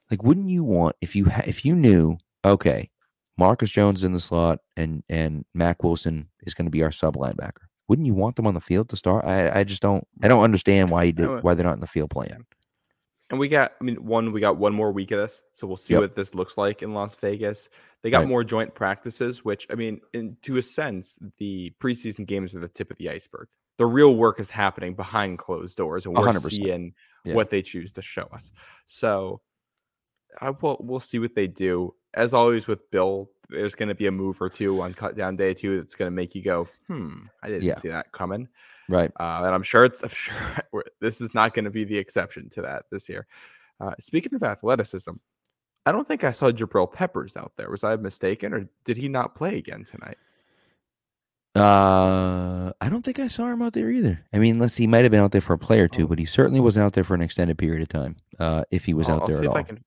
[0.09, 0.23] like.
[0.23, 2.89] Wouldn't you want if you ha- if you knew, okay,
[3.37, 6.91] Marcus Jones is in the slot and and Mack Wilson is going to be our
[6.91, 7.67] sub linebacker?
[7.89, 9.25] Wouldn't you want them on the field to start?
[9.25, 11.85] I I just don't I don't understand why you did, why they're not in the
[11.87, 12.45] field playing.
[13.29, 15.43] And we got, I mean, one, we got one more week of this.
[15.51, 16.01] So we'll see yep.
[16.01, 17.67] what this looks like in Las Vegas.
[18.03, 18.27] They got right.
[18.27, 22.69] more joint practices, which, I mean, in, to a sense, the preseason games are the
[22.69, 23.47] tip of the iceberg.
[23.77, 26.49] The real work is happening behind closed doors, and we're 100%.
[26.49, 26.93] seeing
[27.25, 27.33] yeah.
[27.33, 28.51] what they choose to show us.
[28.85, 29.41] So
[30.39, 31.95] I will, we'll see what they do.
[32.13, 35.35] As always with Bill, there's going to be a move or two on cut down
[35.35, 37.75] day two that's going to make you go, hmm, I didn't yeah.
[37.75, 38.47] see that coming.
[38.89, 39.11] Right.
[39.19, 40.35] Uh, and I'm sure it's, I'm sure
[40.99, 43.27] this is not going to be the exception to that this year.
[43.79, 45.13] Uh, speaking of athleticism,
[45.85, 47.69] I don't think I saw Jabril Peppers out there.
[47.69, 50.17] Was I mistaken, or did he not play again tonight?
[51.55, 54.25] Uh, I don't think I saw him out there either.
[54.33, 56.05] I mean, let's see, he might have been out there for a play or two,
[56.05, 56.07] oh.
[56.07, 58.15] but he certainly wasn't out there for an extended period of time.
[58.39, 59.57] Uh, if he was I'll, out there I'll at all.
[59.57, 59.83] I can,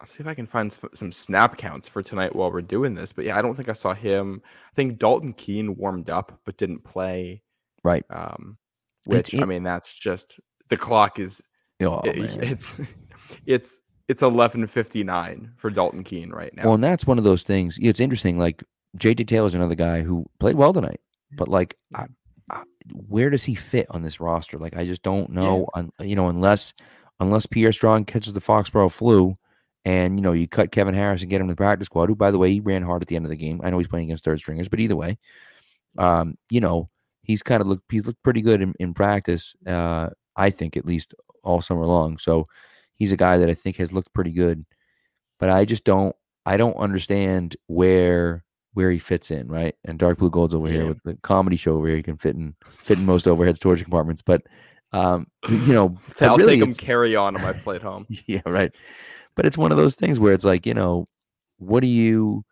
[0.00, 2.94] I'll see if I can find some, some snap counts for tonight while we're doing
[2.94, 3.12] this.
[3.12, 4.40] But yeah, I don't think I saw him.
[4.44, 7.42] I think Dalton Keene warmed up but didn't play.
[7.82, 8.04] Right.
[8.08, 8.56] Um,
[9.04, 11.42] which I mean, that's just the clock is.
[11.82, 12.80] Oh, it, it's
[13.46, 16.64] it's it's eleven fifty nine for Dalton Keene right now.
[16.64, 17.78] Well, and that's one of those things.
[17.80, 18.38] It's interesting.
[18.38, 18.62] Like
[18.96, 21.00] JJ Taylor's another guy who played well tonight,
[21.32, 22.06] but like, I,
[22.50, 24.58] I, where does he fit on this roster?
[24.58, 25.68] Like, I just don't know.
[25.74, 25.82] Yeah.
[25.82, 26.72] Un, you know, unless
[27.20, 29.36] unless Pierre Strong catches the Foxborough flu,
[29.84, 32.08] and you know you cut Kevin Harris and get him to the practice squad.
[32.08, 33.60] Who, by the way, he ran hard at the end of the game.
[33.62, 35.18] I know he's playing against third stringers, but either way,
[35.98, 36.90] um, you know
[37.22, 39.54] he's kind of looked he's looked pretty good in, in practice.
[39.66, 42.18] Uh, I think at least all summer long.
[42.18, 42.48] So
[42.94, 44.64] he's a guy that I think has looked pretty good.
[45.38, 49.74] But I just don't I don't understand where where he fits in, right?
[49.84, 50.74] And Dark Blue Gold's over yeah.
[50.74, 53.82] here with the comedy show where he can fit in fit in most overhead storage
[53.82, 54.22] compartments.
[54.22, 54.42] But
[54.92, 58.06] um, you know, I'll really take him carry on on my flight home.
[58.26, 58.74] yeah, right.
[59.34, 61.08] But it's one of those things where it's like, you know,
[61.58, 62.44] what do you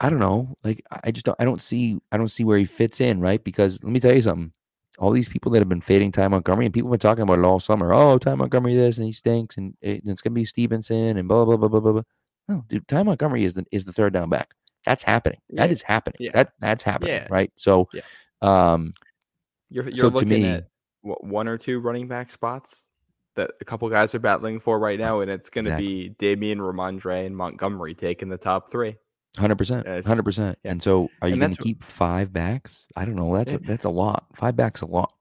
[0.00, 0.56] I don't know.
[0.64, 3.42] Like I just don't I don't see I don't see where he fits in, right?
[3.42, 4.52] Because let me tell you something.
[4.98, 7.38] All these people that have been fading Ty Montgomery and people have been talking about
[7.38, 7.92] it all summer.
[7.92, 11.28] Oh, Ty Montgomery this and he stinks and, it, and it's gonna be Stevenson and
[11.28, 12.02] blah blah blah blah blah blah.
[12.48, 14.54] No, dude, Ty Montgomery is the is the third down back.
[14.84, 15.40] That's happening.
[15.48, 15.62] Yeah.
[15.62, 16.16] That is happening.
[16.20, 16.30] Yeah.
[16.34, 17.14] That that's happening.
[17.14, 17.26] Yeah.
[17.30, 17.52] Right.
[17.56, 17.88] So
[18.42, 18.94] um
[19.68, 20.68] you're you're so looking me, at
[21.02, 22.88] what, one or two running back spots
[23.36, 25.86] that a couple guys are battling for right now, and it's gonna exactly.
[25.86, 28.96] be Damien Rhamondre and Montgomery taking the top three.
[29.38, 30.58] Hundred percent, hundred percent.
[30.64, 32.84] And so, are you going to keep five backs?
[32.96, 33.36] I don't know.
[33.36, 34.26] That's a, that's a lot.
[34.34, 35.12] Five backs a lot.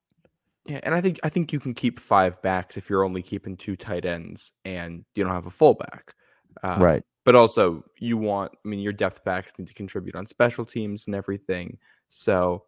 [0.66, 3.56] Yeah, and I think I think you can keep five backs if you're only keeping
[3.56, 6.16] two tight ends and you don't have a fullback.
[6.64, 7.04] Uh, right.
[7.26, 8.52] But also, you want.
[8.66, 11.78] I mean, your depth backs need to contribute on special teams and everything.
[12.08, 12.64] So,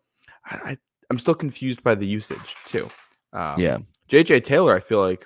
[0.46, 0.78] I,
[1.10, 2.90] am still confused by the usage too.
[3.34, 3.78] Um, yeah.
[4.10, 5.26] JJ Taylor, I feel like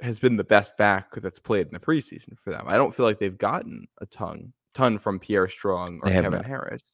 [0.00, 2.64] has been the best back that's played in the preseason for them.
[2.66, 6.46] I don't feel like they've gotten a ton ton from Pierre Strong or Kevin not.
[6.46, 6.92] Harris.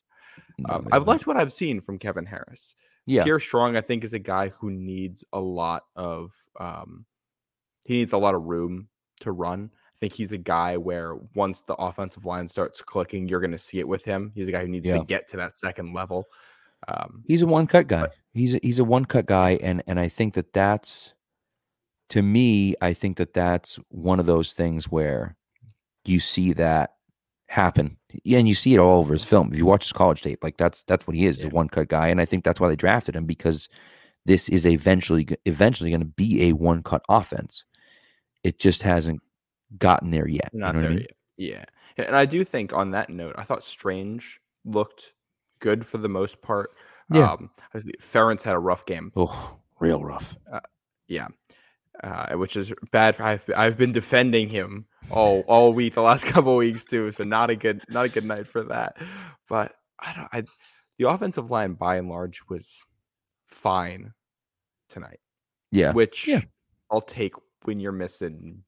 [0.59, 2.77] No, um, I've liked what I've seen from Kevin Harris.
[3.05, 7.05] Yeah, Pierre Strong, I think, is a guy who needs a lot of um,
[7.85, 8.88] he needs a lot of room
[9.21, 9.71] to run.
[10.03, 13.59] I think he's a guy where once the offensive line starts clicking, you're going to
[13.59, 14.33] see it with him.
[14.35, 14.99] He's a guy who needs yeah.
[14.99, 16.27] to get to that second level.
[16.88, 18.01] Um, he's a one cut guy.
[18.01, 21.15] But, he's a, he's a one cut guy, and and I think that that's
[22.09, 25.37] to me, I think that that's one of those things where
[26.05, 26.95] you see that
[27.47, 27.97] happen.
[28.25, 29.53] Yeah, and you see it all over his film.
[29.53, 31.47] If you watch his college tape, like that's that's what he is, yeah.
[31.47, 32.09] a one cut guy.
[32.09, 33.69] And I think that's why they drafted him because
[34.27, 37.65] this is eventually eventually going to be a one cut offense.
[38.43, 39.21] It just hasn't
[39.78, 40.50] gotten there yet.
[40.52, 41.06] Not you know there I mean?
[41.37, 41.68] yet.
[41.96, 42.04] Yeah.
[42.06, 45.14] And I do think on that note, I thought Strange looked
[45.61, 46.70] good for the most part.
[47.11, 47.32] Yeah.
[47.32, 49.12] Um, Ferentz had a rough game.
[49.16, 50.37] Oh, real rough.
[50.50, 50.61] Uh,
[51.08, 51.28] yeah
[52.02, 53.16] uh, which is bad.
[53.16, 57.12] For, I've I've been defending him all all week, the last couple weeks too.
[57.12, 58.96] So not a good not a good night for that.
[59.48, 60.28] But I don't.
[60.32, 60.42] I,
[60.98, 62.85] the offensive line by and large was
[63.46, 64.12] fine
[64.88, 65.20] tonight.
[65.70, 66.42] Yeah, which yeah.
[66.90, 68.62] I'll take when you're missing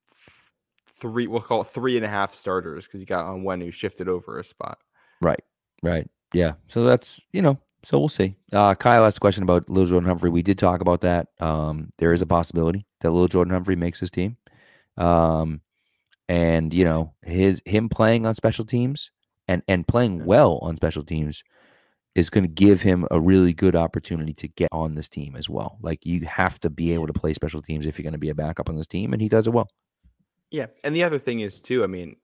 [0.97, 1.27] three.
[1.27, 4.09] We'll call it three and a half starters because you got on one who shifted
[4.09, 4.79] over a spot.
[5.21, 5.43] Right.
[5.83, 6.09] Right.
[6.33, 6.53] Yeah.
[6.69, 8.35] So that's you know so we'll see.
[8.53, 10.31] Uh, Kyle asked a question about Lil Jordan Humphrey.
[10.31, 11.29] We did talk about that.
[11.39, 14.39] Um, there is a possibility that Lil Jordan Humphrey makes his team.
[14.97, 15.61] Um,
[16.29, 19.11] and you know his him playing on special teams
[19.47, 21.43] and and playing well on special teams
[22.15, 25.51] is going to give him a really good opportunity to get on this team as
[25.51, 25.79] well.
[25.83, 28.31] Like you have to be able to play special teams if you're going to be
[28.31, 29.69] a backup on this team, and he does it well.
[30.55, 31.83] Yeah, and the other thing is too.
[31.83, 32.15] I mean,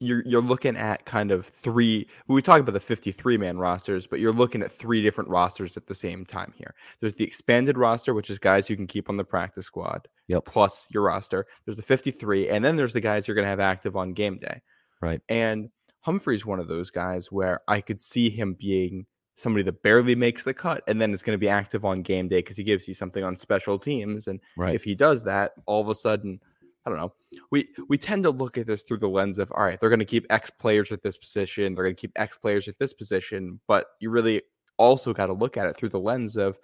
[0.00, 2.08] you're you're looking at kind of three.
[2.28, 5.86] We talk about the 53 man rosters, but you're looking at three different rosters at
[5.86, 6.74] the same time here.
[7.00, 10.08] There's the expanded roster, which is guys you can keep on the practice squad.
[10.28, 10.46] Yep.
[10.46, 11.46] Plus your roster.
[11.66, 14.38] There's the 53, and then there's the guys you're going to have active on game
[14.38, 14.62] day.
[15.02, 15.20] Right.
[15.28, 15.68] And
[16.00, 19.04] Humphrey's one of those guys where I could see him being
[19.36, 22.28] somebody that barely makes the cut and then is going to be active on game
[22.28, 24.26] day because he gives you something on special teams.
[24.26, 24.74] And Right.
[24.74, 26.40] if he does that, all of a sudden,
[26.86, 27.12] I don't know.
[27.50, 29.98] We we tend to look at this through the lens of all right, they're going
[30.00, 32.92] to keep X players at this position, they're going to keep X players at this
[32.92, 34.42] position, but you really
[34.76, 36.58] also got to look at it through the lens of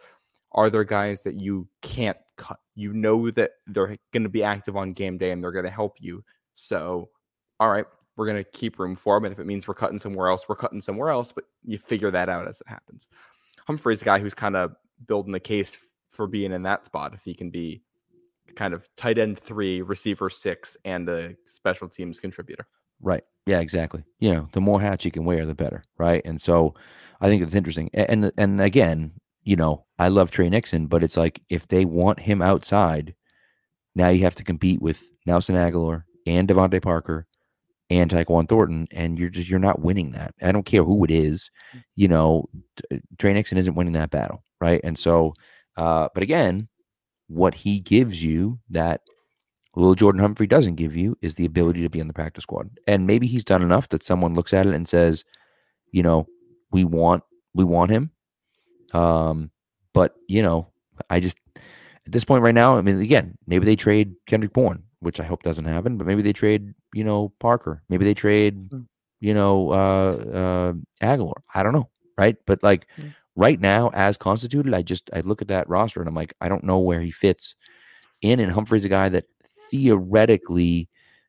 [0.53, 2.59] are there guys that you can't cut?
[2.75, 5.71] You know that they're going to be active on game day and they're going to
[5.71, 6.25] help you.
[6.55, 7.09] So,
[7.61, 7.85] all right,
[8.17, 9.27] we're going to keep room for them.
[9.27, 12.11] And if it means we're cutting somewhere else, we're cutting somewhere else, but you figure
[12.11, 13.09] that out as it happens.
[13.67, 14.75] Humphrey's a guy who's kind of
[15.07, 17.83] building the case for being in that spot if he can be
[18.57, 22.67] kind of tight end three, receiver six, and a special teams contributor.
[23.01, 23.25] Right.
[23.47, 24.05] Yeah, exactly.
[24.19, 25.83] You know, the more hats you can wear, the better.
[25.99, 26.23] Right.
[26.25, 26.75] And so
[27.21, 27.91] I think it's interesting.
[27.95, 32.21] And and again, you know, I love Tre Nixon, but it's like if they want
[32.21, 33.15] him outside,
[33.95, 37.27] now you have to compete with Nelson Agholor and DeVante Parker
[37.89, 40.35] and Tyquan Thornton, and you're just you're not winning that.
[40.41, 41.51] I don't care who it is,
[41.97, 42.49] you know,
[43.19, 44.81] Tre Nixon isn't winning that battle, right?
[44.85, 45.35] And so,
[45.77, 46.69] uh, but again,
[47.31, 49.03] what he gives you that
[49.77, 52.69] Lil Jordan Humphrey doesn't give you is the ability to be on the practice squad.
[52.89, 55.25] And maybe he's done enough that someone looks at it and says,
[55.93, 56.27] you know,
[56.73, 57.23] we want
[57.55, 58.11] we want him.
[58.93, 59.51] Um,
[59.95, 60.69] but you know,
[61.09, 64.83] I just at this point right now, I mean, again, maybe they trade Kendrick Bourne,
[64.99, 67.83] which I hope doesn't happen, but maybe they trade, you know, Parker.
[67.89, 68.87] Maybe they trade, Mm.
[69.21, 71.43] you know, uh uh Agholor.
[71.55, 71.89] I don't know.
[72.19, 72.37] Right.
[72.45, 73.15] But like Mm.
[73.37, 76.49] Right now, as constituted, I just I look at that roster and I'm like, I
[76.49, 77.57] don't know where he fits
[78.23, 78.41] in.
[78.41, 79.25] And Humphrey's a guy that
[79.71, 80.89] theoretically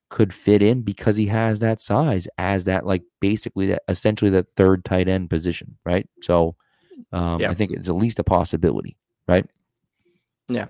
[0.09, 4.47] could fit in because he has that size as that like basically that essentially that
[4.57, 6.07] third tight end position, right?
[6.21, 6.55] So
[7.13, 7.49] um, Yeah.
[7.49, 9.45] I think it's at least a possibility, right?
[10.49, 10.67] Yeah.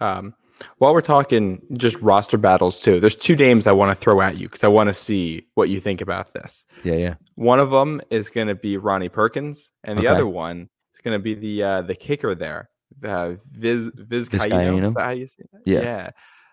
[0.00, 0.34] Um,
[0.78, 4.38] while we're talking just roster battles too, there's two names I want to throw at
[4.38, 6.64] you because I want to see what you think about this.
[6.84, 7.14] Yeah, yeah.
[7.36, 10.08] One of them is going to be Ronnie Perkins, and the Okay.
[10.14, 12.68] other one is going to be the uh, the kicker there,
[13.04, 14.50] uh, Viz Vizcaino.
[14.50, 14.86] Vizcaino?
[14.86, 15.62] Is that how you say that?
[15.64, 15.80] Yeah.
[15.82, 16.10] Yeah.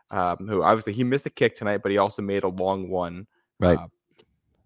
[0.10, 3.28] Um, who obviously he missed a kick tonight, but he also made a long one.
[3.60, 3.78] Right.
[3.78, 3.88] Uh,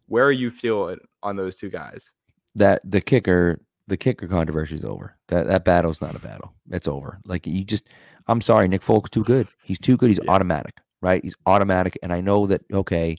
[0.08, 2.12] where are you feeling on those two guys?
[2.54, 5.15] that the kicker the kicker controversy is over.
[5.30, 6.54] That that battle's not a battle.
[6.69, 7.19] It's over.
[7.25, 7.88] Like you just
[8.32, 9.48] I'm sorry, Nick Folk's too good.
[9.63, 10.10] He's too good.
[10.10, 10.32] He's Yeah.
[10.32, 11.24] automatic, right?
[11.24, 13.17] He's automatic and I know that okay,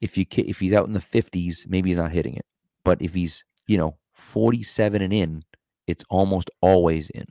[0.00, 2.46] if you if he's out in the 50s, maybe he's not hitting it.
[2.84, 5.44] But if he's, you know, 47 and in,
[5.86, 7.26] it's almost always in.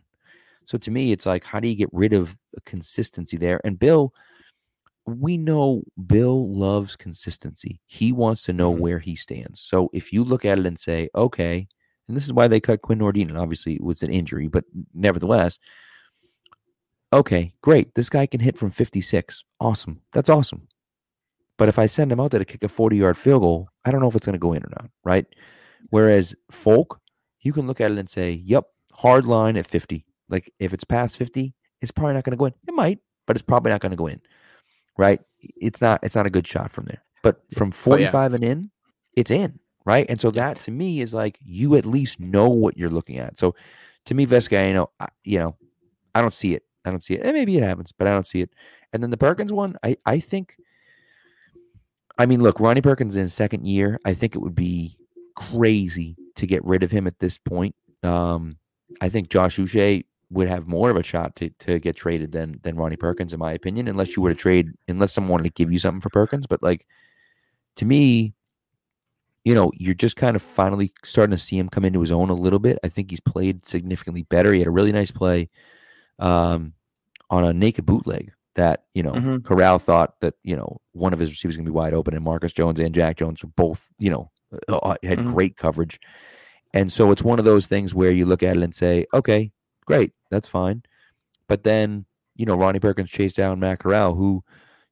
[0.66, 3.60] So to me, it's like how do you get rid of consistency there?
[3.64, 4.14] And Bill
[5.06, 7.82] we know Bill loves consistency.
[7.88, 8.80] He wants to know Mhm.
[8.80, 9.60] where he stands.
[9.60, 11.68] So if you look at it and say, okay,
[12.08, 14.64] and this is why they cut Quinn Nordin, and obviously it was an injury, but
[14.94, 15.60] nevertheless,
[17.14, 17.96] okay, great.
[17.96, 19.44] This guy can hit from 56.
[19.60, 20.02] Awesome.
[20.12, 20.68] That's awesome.
[21.58, 23.92] But if I send him out there to kick a 40 yard field goal, I
[23.92, 24.90] don't know if it's going to go in or not.
[25.04, 25.26] Right.
[25.90, 27.00] Whereas Folk,
[27.42, 30.06] you can look at it and say, yep, hard line at 50.
[30.30, 32.54] Like if it's past 50, it's probably not going to go in.
[32.68, 34.22] It might, but it's probably not going to go in.
[34.98, 35.20] Right.
[35.40, 37.04] It's not, it's not a good shot from there.
[37.22, 38.12] But from So, yeah.
[38.12, 38.72] 45 and in,
[39.16, 39.60] it's in.
[39.86, 40.06] Right.
[40.10, 43.38] And so that to me is like you at least know what you're looking at.
[43.38, 43.54] So
[44.06, 45.56] to me, Vizcaino, I- know, you know,
[46.16, 46.64] I don't see it.
[46.86, 47.22] I don't see it.
[47.24, 48.52] And maybe it happens, but I don't see it.
[48.92, 50.58] And then the Perkins one, I, I think,
[52.18, 54.98] I mean, look, Ronnie Perkins in second year, I think it would be
[55.36, 57.76] crazy to get rid of him at this point.
[58.04, 58.58] Um,
[59.02, 62.60] I think Josh Uche would have more of a shot to, to get traded than
[62.64, 65.50] than Ronnie Perkins, in my opinion, unless you were to trade, unless someone wanted to
[65.52, 66.48] give you something for Perkins.
[66.48, 66.86] But like
[67.78, 68.34] to me,
[69.44, 72.30] you know, you're just kind of finally starting to see him come into his own
[72.30, 72.80] a little bit.
[72.84, 74.54] I think he's played significantly better.
[74.54, 75.50] He had a really nice play
[76.20, 76.74] um,
[77.30, 79.44] on a naked bootleg that, you know, Mhm.
[79.44, 82.14] Corral thought that, you know, one of his receivers was going to be wide open
[82.14, 84.32] and Marcus Jones and Jack Jones were both, you know,
[84.70, 85.34] uh, uh, had Mhm.
[85.34, 86.00] great coverage.
[86.74, 89.52] And so it's one of those things where you look at it and say, okay,
[89.86, 90.84] great, that's fine.
[91.48, 94.44] But then, you know, Ronnie Perkins chased down Matt Corral, who,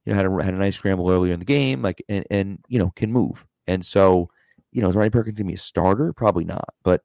[0.06, 2.60] you know, had a, had a nice scramble earlier in the game, like, and, and,
[2.68, 3.46] you know, can move.
[3.68, 4.30] And so,
[4.72, 6.14] you know, is Ronnie Perkins going to be a starter?
[6.14, 6.74] Probably not.
[6.84, 7.04] But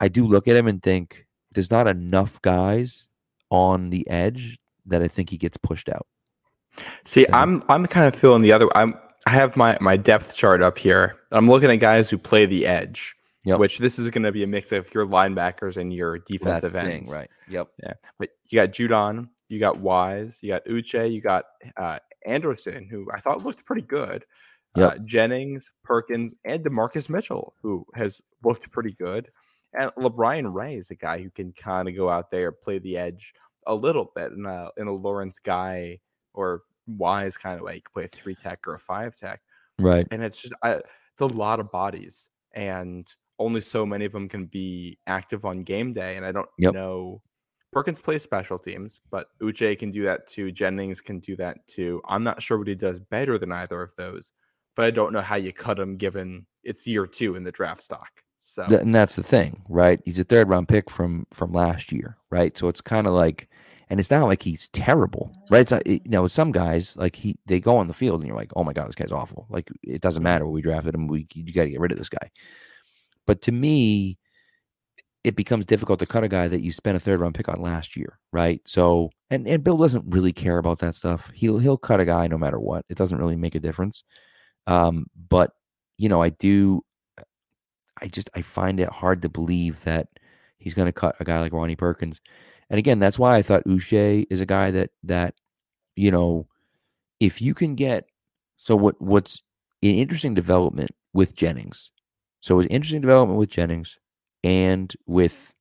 [0.00, 3.08] I do look at him and think there's not enough guys
[3.50, 6.06] on the edge that I think he gets pushed out.
[7.04, 7.26] See.
[7.32, 8.68] I'm I'm kind of feeling the other.
[8.76, 8.94] I'm
[9.26, 11.16] I have my my depth chart up here.
[11.32, 13.58] I'm looking at guys who play the edge, Yep.
[13.58, 16.80] which this is going to be a mix of your linebackers and your defensive the
[16.82, 17.14] thing, ends.
[17.16, 17.30] right?
[17.48, 17.68] Yep.
[17.82, 21.44] Yeah, But you got Judon, you got Wise, you got Uche, you got
[21.76, 24.24] uh, Anderson, who I thought looked pretty good.
[24.76, 24.92] Yep.
[24.92, 29.30] Uh, Jennings, Perkins, and Demarcus Mitchell, who has looked pretty good.
[29.76, 32.96] And LaBryan Ray is a guy who can kind of go out there, play the
[32.96, 33.34] edge
[33.66, 36.00] a little bit in a, in a Lawrence guy
[36.34, 37.76] or Wise kind of way.
[37.76, 39.40] You play a three tech or a five tech.
[39.78, 40.06] Right.
[40.10, 40.74] And it's just, I,
[41.12, 42.30] it's a lot of bodies.
[42.54, 43.06] And
[43.38, 46.16] only so many of them can be active on game day.
[46.16, 46.74] And I don't Yep.
[46.74, 47.22] know.
[47.72, 50.50] Perkins plays special teams, but Uche can do that too.
[50.50, 52.00] Jennings can do that too.
[52.08, 54.32] I'm not sure what he does better than either of those,
[54.74, 57.82] but I don't know how you cut him given it's year two in the draft
[57.82, 58.08] stock.
[58.36, 60.00] So and that's the thing, right?
[60.04, 62.56] He's a third round pick from from last year, right?
[62.56, 63.48] So it's kind of like,
[63.88, 65.60] and it's not like he's terrible, right?
[65.60, 68.36] It's not, you know, some guys like he they go on the field and you're
[68.36, 69.46] like, oh my god, this guy's awful.
[69.48, 71.98] Like it doesn't matter what we drafted him, we you got to get rid of
[71.98, 72.30] this guy.
[73.26, 74.18] But to me,
[75.24, 77.60] it becomes difficult to cut a guy that you spent a third round pick on
[77.62, 78.60] last year, right?
[78.66, 81.30] So and and Bill doesn't really care about that stuff.
[81.34, 82.84] He'll he'll cut a guy no matter what.
[82.90, 84.04] It doesn't really make a difference.
[84.66, 85.52] Um, but
[85.98, 86.82] you know, I do
[88.00, 90.08] I just I find it hard to believe that
[90.58, 92.20] he's going to cut a guy like Ronnie Perkins.
[92.70, 95.34] And again, that's why I thought Uche is a guy that that
[95.96, 96.46] you know,
[97.20, 98.06] if you can get
[98.56, 99.42] so what what's
[99.82, 101.90] an interesting development with Jennings.
[102.40, 103.98] So it was interesting development with Jennings
[104.44, 105.54] and with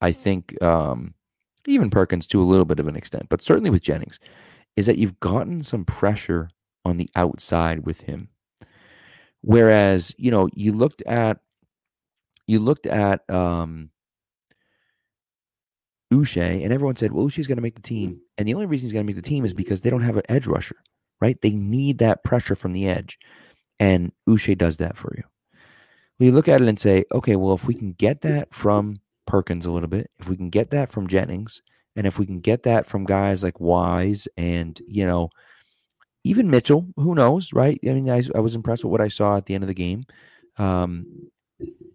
[0.00, 1.14] I think um
[1.66, 4.18] even Perkins to a little bit of an extent, but certainly with Jennings,
[4.76, 6.50] is that you've gotten some pressure
[6.84, 8.28] on the outside with him.
[9.42, 11.38] Whereas, you know, you looked at
[12.46, 13.90] you looked at um
[16.12, 18.20] Uche and everyone said, well, Uche's going to make the team.
[18.36, 20.16] And the only reason he's going to make the team is because they don't have
[20.16, 20.76] an edge rusher,
[21.20, 21.40] right?
[21.40, 23.18] They need that pressure from the edge.
[23.78, 25.22] And Uche does that for you.
[26.18, 29.00] Well, you look at it and say, okay, well, if we can get that from
[29.26, 31.62] Perkins a little bit, if we can get that from Jennings,
[31.96, 35.30] and if we can get that from guys like Wise and, you know,
[36.24, 37.78] even Mitchell, who knows, right?
[37.84, 39.74] I mean, I, I was impressed with what I saw at the end of the
[39.74, 40.04] game.
[40.58, 41.30] Um,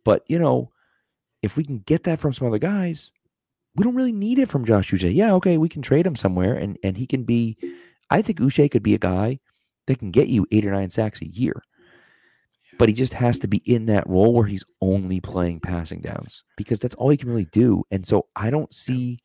[0.04, 0.72] but, you know,
[1.44, 3.12] if we can get that from some other guys,
[3.76, 5.14] we don't really need it from Josh Uche.
[5.14, 7.58] Yeah, okay, we can trade him somewhere and and he can be
[8.10, 9.40] I think Uche could be a guy
[9.88, 11.62] that can get you eight or nine sacks a year.
[12.78, 16.44] But he just has to be in that role where he's only playing passing downs
[16.58, 17.84] because that's all he can really do.
[17.92, 19.20] And so I don't see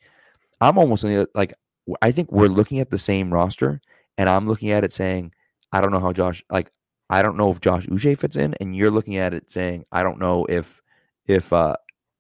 [0.61, 1.55] I'm almost like
[2.03, 3.81] I think we're looking at the same roster
[4.21, 5.33] and I'm looking at it saying
[5.73, 6.71] I don't know how Josh like
[7.09, 10.03] I don't know if Josh Uche fits in and you're looking at it saying I
[10.03, 10.81] don't know if
[11.27, 11.77] if uh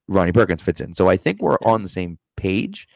[0.09, 0.95] Ronnie Perkins fits in.
[0.95, 2.89] So I think we're on the same page.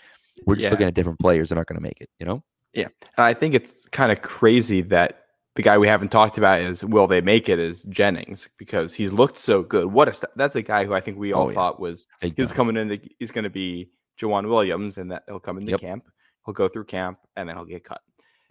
[0.46, 0.70] We're just Yeah.
[0.70, 2.10] looking at different players that aren't going to make it.
[2.18, 2.42] You know?
[2.72, 5.20] Yeah, and I think it's kind of crazy that
[5.54, 9.12] the guy we haven't talked about is will they make it is Jennings because he's
[9.12, 9.86] looked so good.
[9.86, 11.54] What a st- that's a guy who I think we all Oh, yeah.
[11.54, 12.88] thought was he's coming in.
[12.88, 13.90] The, he's going to be
[14.20, 15.80] Jawan Williams, and that he'll come into Yep.
[15.80, 16.04] camp.
[16.44, 18.00] He'll go through camp, and then he'll get cut.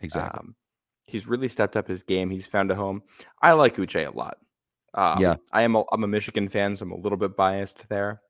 [0.04, 0.40] Exactly.
[0.40, 0.56] Um,
[1.06, 2.30] he's really stepped up his game.
[2.30, 3.04] He's found a home.
[3.42, 4.38] I like Uche a lot.
[4.94, 5.36] Um, Yeah.
[5.52, 5.76] I am.
[5.76, 8.22] A, I'm a Michigan fan, so I'm a little bit biased there,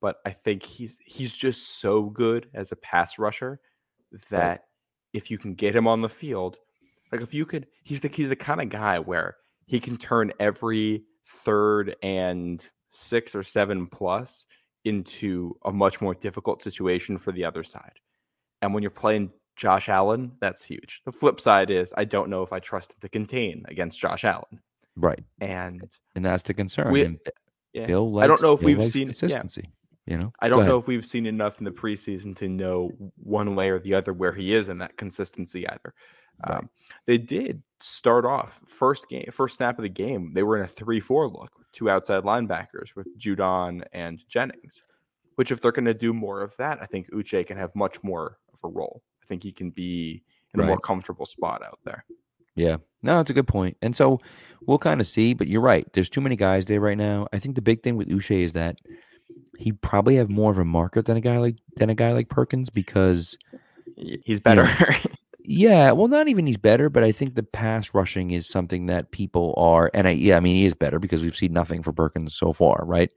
[0.00, 3.60] but I think he's he's just so good as a pass rusher
[4.30, 4.64] that
[5.12, 6.58] if you can get him on the field,
[7.12, 10.32] like if you could, he's the he's the kind of guy where he can turn
[10.40, 14.46] every third and six or seven plus
[14.84, 17.92] into a much more difficult situation for the other side.
[18.62, 21.02] And when you're playing Josh Allen, that's huge.
[21.04, 24.24] The flip side is I don't know if I trust him to contain against Josh
[24.24, 24.60] Allen.
[24.96, 25.22] right.
[25.40, 25.82] And
[26.14, 26.92] And that's the concern.
[26.92, 27.18] we-
[27.72, 29.70] yeah, Bill I don't know if Bill we've likes seen yeah, consistency.
[30.06, 30.32] You know?
[30.40, 33.78] I don't know if we've seen enough in the preseason to know one way or
[33.78, 35.94] the other where he is in that consistency either.
[36.48, 36.58] Right.
[36.58, 36.70] Um,
[37.06, 40.32] they did start off first game, first snap of the game.
[40.34, 44.82] They were in a three-four look with two outside linebackers with Judon and Jennings.
[45.36, 48.02] Which, if they're going to do more of that, I think Uche can have much
[48.02, 49.02] more of a role.
[49.22, 50.22] I think he can be
[50.54, 52.04] in a more comfortable spot out there.
[52.56, 52.76] Yeah.
[53.02, 53.76] No, it's a good point.
[53.80, 54.18] And so
[54.66, 55.90] we'll kind of see, but you're right.
[55.92, 57.28] There's too many guys there right now.
[57.32, 58.76] I think the big thing with Uche is that
[59.56, 62.28] he probably have more of a market than a guy like than a guy like
[62.28, 63.36] Perkins because
[63.96, 64.66] He's better.
[65.44, 69.10] yeah, well not even he's better, but I think the pass rushing is something that
[69.10, 71.92] people are and I yeah, I mean he is better because we've seen nothing for
[71.92, 73.10] Perkins so far, right?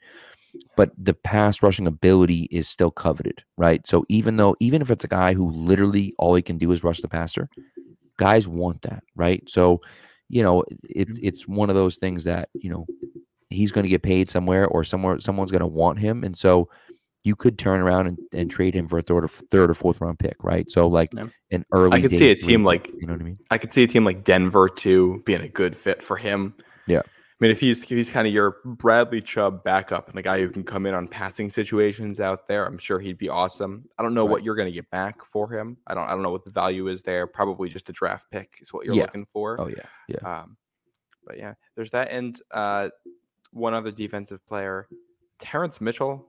[0.75, 3.85] But the pass rushing ability is still coveted, right?
[3.87, 6.83] So even though even if it's a guy who literally all he can do is
[6.83, 7.49] rush the passer,
[8.17, 9.47] guys want that, right?
[9.49, 9.81] So,
[10.29, 12.85] you know, it's it's one of those things that, you know,
[13.49, 16.69] he's going to get paid somewhere or somewhere someone's going to want him and so
[17.23, 20.01] you could turn around and, and trade him for a third or third or fourth
[20.01, 20.69] round pick, right?
[20.69, 21.27] So like Yeah.
[21.51, 23.37] an early I could see a team pick, like- you know what I mean?
[23.49, 26.55] I could see a team like Denver too being a good fit for him.
[26.87, 27.03] Yeah.
[27.43, 30.39] I mean, if he's if he's kind of your Bradley Chubb backup and a guy
[30.39, 33.83] who can come in on passing situations out there, I'm sure he'd be awesome.
[33.99, 34.31] I don't know Right.
[34.31, 35.75] what you're going to get back for him.
[35.85, 37.27] I don't I don't know what the value is there.
[37.27, 39.01] Probably just a draft pick is what you're Yeah.
[39.01, 39.59] looking for.
[39.59, 40.19] Oh yeah, yeah.
[40.43, 40.55] Um,
[41.27, 42.11] but yeah, there's that.
[42.11, 42.91] And uh,
[43.51, 44.87] one other defensive player,
[45.37, 46.25] Terrence Mitchell.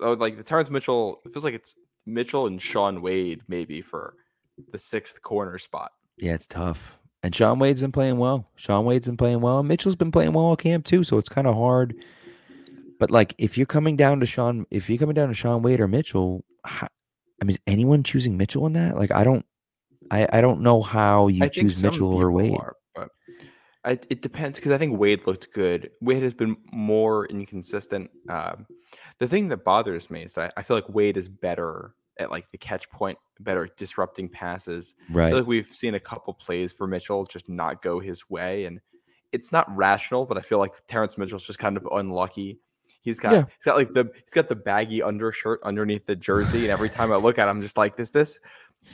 [0.00, 4.14] Oh, like the Terrence Mitchell, it feels like it's Mitchell and Shaun Wade maybe for
[4.72, 5.92] the sixth corner spot.
[6.16, 6.95] Yeah, it's tough.
[7.26, 8.48] And Shaun Wade's been playing well.
[8.54, 9.64] Shaun Wade's been playing well.
[9.64, 11.96] Mitchell's been playing well all camp too, so it's kind of hard.
[13.00, 15.80] But like, if you're coming down to Shaun, if you're coming down to Shaun Wade
[15.80, 16.86] or Mitchell, how,
[17.42, 18.96] I mean, is anyone choosing Mitchell in that?
[18.96, 19.44] Like, I don't,
[20.08, 22.54] I, I don't know how you I choose Mitchell or Wade.
[22.56, 23.08] are, but
[23.84, 25.90] I, it depends because I think Wade looked good.
[26.00, 28.08] Wade has been more inconsistent.
[28.28, 28.68] Um,
[29.18, 32.50] the thing that bothers me is that I feel like Wade is better at like
[32.50, 34.94] the catch point, better disrupting passes.
[35.08, 35.28] I Right.
[35.28, 38.80] feel like we've seen a couple plays for Mitchell just not go his way, and
[39.32, 40.26] it's not rational.
[40.26, 42.58] But I feel like Terrence Mitchell's just kind of unlucky.
[43.02, 43.44] He's got Yeah.
[43.56, 47.12] he's got like the he's got the baggy undershirt underneath the jersey, and every time
[47.12, 48.40] I look at him, I'm just like, is this?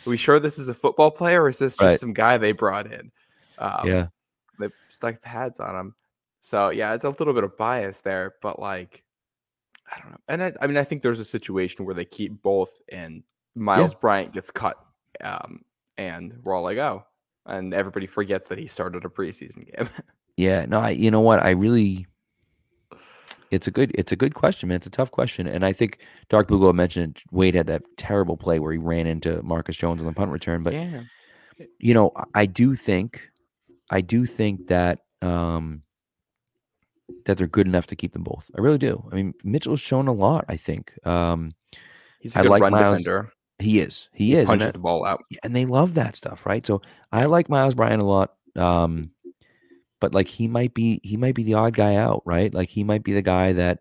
[0.06, 1.98] Are we sure this is a football player, or is this just Right.
[1.98, 3.12] some guy they brought in?
[3.58, 4.06] Um, yeah.
[4.58, 5.94] they stuck pads on him.
[6.40, 9.01] So yeah, it's a little bit of bias there, but like
[9.90, 10.18] I don't know.
[10.28, 13.22] And I, I mean, I think there's a situation where they keep both, and
[13.54, 14.76] Myles Bryant gets cut,
[15.22, 15.62] um,
[15.98, 17.04] and we're all like, oh,
[17.46, 19.88] and everybody forgets that he started a preseason game.
[20.38, 21.42] Yeah, no, I you know what?
[21.42, 22.06] I really
[23.50, 24.76] it's a good it's a good question, man.
[24.76, 25.46] It's a tough question.
[25.46, 25.98] And I think
[26.30, 30.00] Dark Blue Glow mentioned Wade had that terrible play where he ran into Marcus Jones
[30.00, 30.62] on the punt return.
[30.62, 31.02] But yeah,
[31.78, 33.20] you know, I- I do think
[33.90, 35.82] I do think that um
[37.24, 38.50] that they're good enough to keep them both.
[38.56, 39.08] I really do.
[39.12, 40.92] I mean, Mitchell's shown a lot, I think.
[41.06, 41.54] Um
[42.20, 43.32] he's a I good like run Myles- defender.
[43.58, 44.08] he is.
[44.12, 44.40] He is.
[44.40, 45.22] and punches that- the ball out.
[45.42, 46.64] And they love that stuff, right?
[46.66, 48.34] So I like Myles Bryant a lot.
[48.56, 49.10] Um,
[50.00, 52.52] but like he might be he might be the odd guy out, right?
[52.52, 53.78] Like he might be the guy that,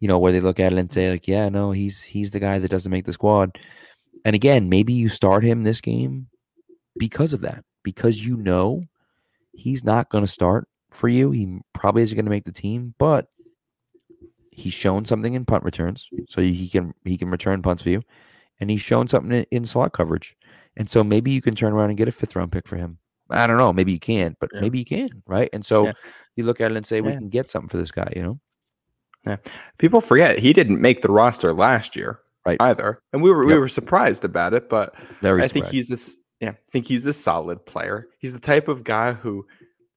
[0.00, 2.40] you know, where they look at it and say, like, yeah, no, he's he's the
[2.40, 3.58] guy that doesn't make the squad.
[4.24, 6.28] And again, maybe you start him this game
[6.98, 8.84] because of that, because you know
[9.52, 11.30] he's not going to start for you.
[11.30, 13.26] He probably isn't going to make the team, but
[14.50, 18.02] he's shown something in punt returns, so he can he can return punts for you,
[18.60, 20.36] and he's shown something in, slot coverage.
[20.76, 22.98] And so maybe you can turn around and get a fifth round pick for him.
[23.30, 23.72] I don't know.
[23.72, 24.60] Maybe you can't, but Yeah.
[24.60, 25.48] maybe you can, right?
[25.52, 25.92] And so Yeah.
[26.36, 28.40] you look at it and say, we can get something for this guy, you know?
[29.26, 29.36] Yeah.
[29.78, 32.60] People forget he didn't make the roster last year, Right.
[32.60, 36.18] Either, and we were we were surprised about it, but Very I think he's this.
[36.40, 38.08] Yeah, I think he's a solid player.
[38.18, 39.46] He's the type of guy who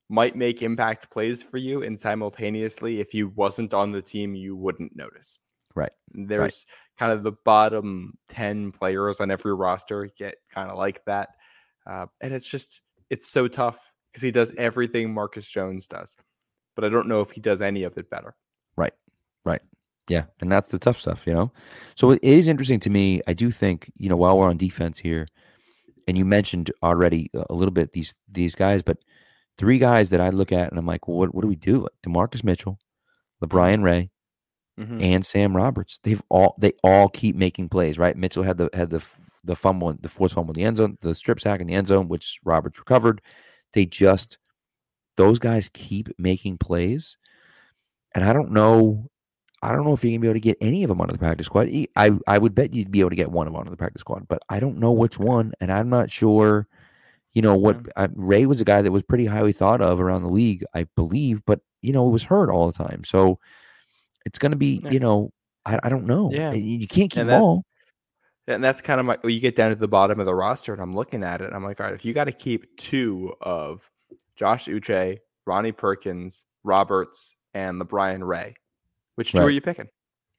[0.08, 4.56] might make impact plays for you, and simultaneously, if he wasn't on the team, you
[4.56, 5.38] wouldn't notice.
[5.74, 6.64] Right, There's
[6.98, 11.30] kind of the bottom ten players on every roster get kind of like that,
[11.86, 12.80] uh, and it's just
[13.10, 16.16] it's so tough because he does everything Marcus Jones does,
[16.74, 18.34] but I don't know if he does any of it better.
[18.76, 18.94] Right.
[19.44, 19.60] Right.
[20.08, 21.52] Yeah, and that's the tough stuff, you know.
[21.96, 23.20] So it is interesting to me.
[23.26, 25.26] I do think, you know, while we're on defense here,
[26.06, 28.98] and you mentioned already a little bit these these guys, but
[29.58, 31.80] three guys that I look at and I'm like, well, what what do we do?
[31.82, 32.78] Like DaMarcus Mitchell,
[33.42, 34.10] LaBryan Ray,
[34.78, 35.02] Mhm.
[35.02, 35.98] and Sam Roberts.
[36.02, 38.16] They've all they all keep making plays, right?
[38.16, 39.02] Mitchell had the had the
[39.44, 41.86] the fumble, the forced fumble in the end zone, the strip sack in the end
[41.88, 43.22] zone, which Roberts recovered.
[43.72, 44.38] They just
[45.16, 47.16] those guys keep making plays,
[48.14, 49.10] and I don't know.
[49.62, 51.18] I don't know if you're gonna be able to get any of them onto the
[51.18, 51.68] practice squad.
[51.96, 54.00] I I would bet you'd be able to get one of them onto the practice
[54.00, 56.68] squad, but I don't know which one, and I'm not sure.
[57.36, 57.76] You know what?
[57.76, 58.02] Mm-hmm.
[58.02, 60.86] I, Ray was a guy that was pretty highly thought of around the league, I
[60.96, 63.04] believe, but you know it was hurt all the time.
[63.04, 63.38] So
[64.24, 65.30] it's going to be, you know,
[65.66, 66.30] I, I don't know.
[66.32, 66.52] Yeah.
[66.52, 67.62] You can't keep all.
[68.46, 69.18] And that's kind of my.
[69.22, 71.48] Well, you get down to the bottom of the roster, and I'm looking at it.
[71.48, 73.90] And I'm like, all right, if you got to keep two of
[74.34, 78.54] Josh Uche, Ronnie Perkins, Roberts, and LaBryan Ray,
[79.16, 79.88] which two are you picking?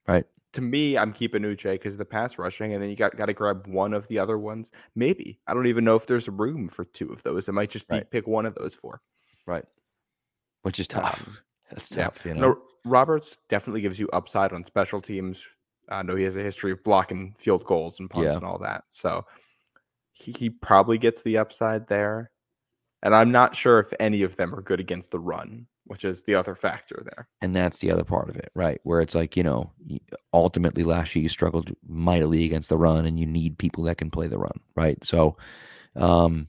[0.07, 0.25] Right.
[0.53, 3.25] To me, I'm keeping Uche because of the pass rushing, and then you got got
[3.27, 4.71] to grab one of the other ones.
[4.95, 7.49] Maybe I don't even know if there's room for two of those.
[7.49, 8.09] It might just be Right.
[8.11, 9.01] pick one of those four.
[9.45, 9.65] Right.
[10.63, 11.23] Which is tough.
[11.27, 11.37] Um,
[11.71, 12.05] That's yeah.
[12.05, 12.25] tough.
[12.25, 12.41] You know.
[12.41, 15.45] No, Roberts definitely gives you upside on special teams.
[15.89, 18.35] I know he has a history of blocking field goals and punts Yeah.
[18.37, 18.85] and all that.
[18.89, 19.25] So
[20.13, 22.31] he, he probably gets the upside there.
[23.03, 26.23] And I'm not sure if any of them are good against the run, which is
[26.23, 27.27] the other factor there.
[27.41, 28.79] and that's the other part of it, right?
[28.83, 29.71] Where it's like, you know,
[30.33, 34.09] ultimately last year you struggled mightily against the run and you need people that can
[34.09, 35.01] play the run, right?
[35.03, 35.37] So,
[35.95, 36.47] um,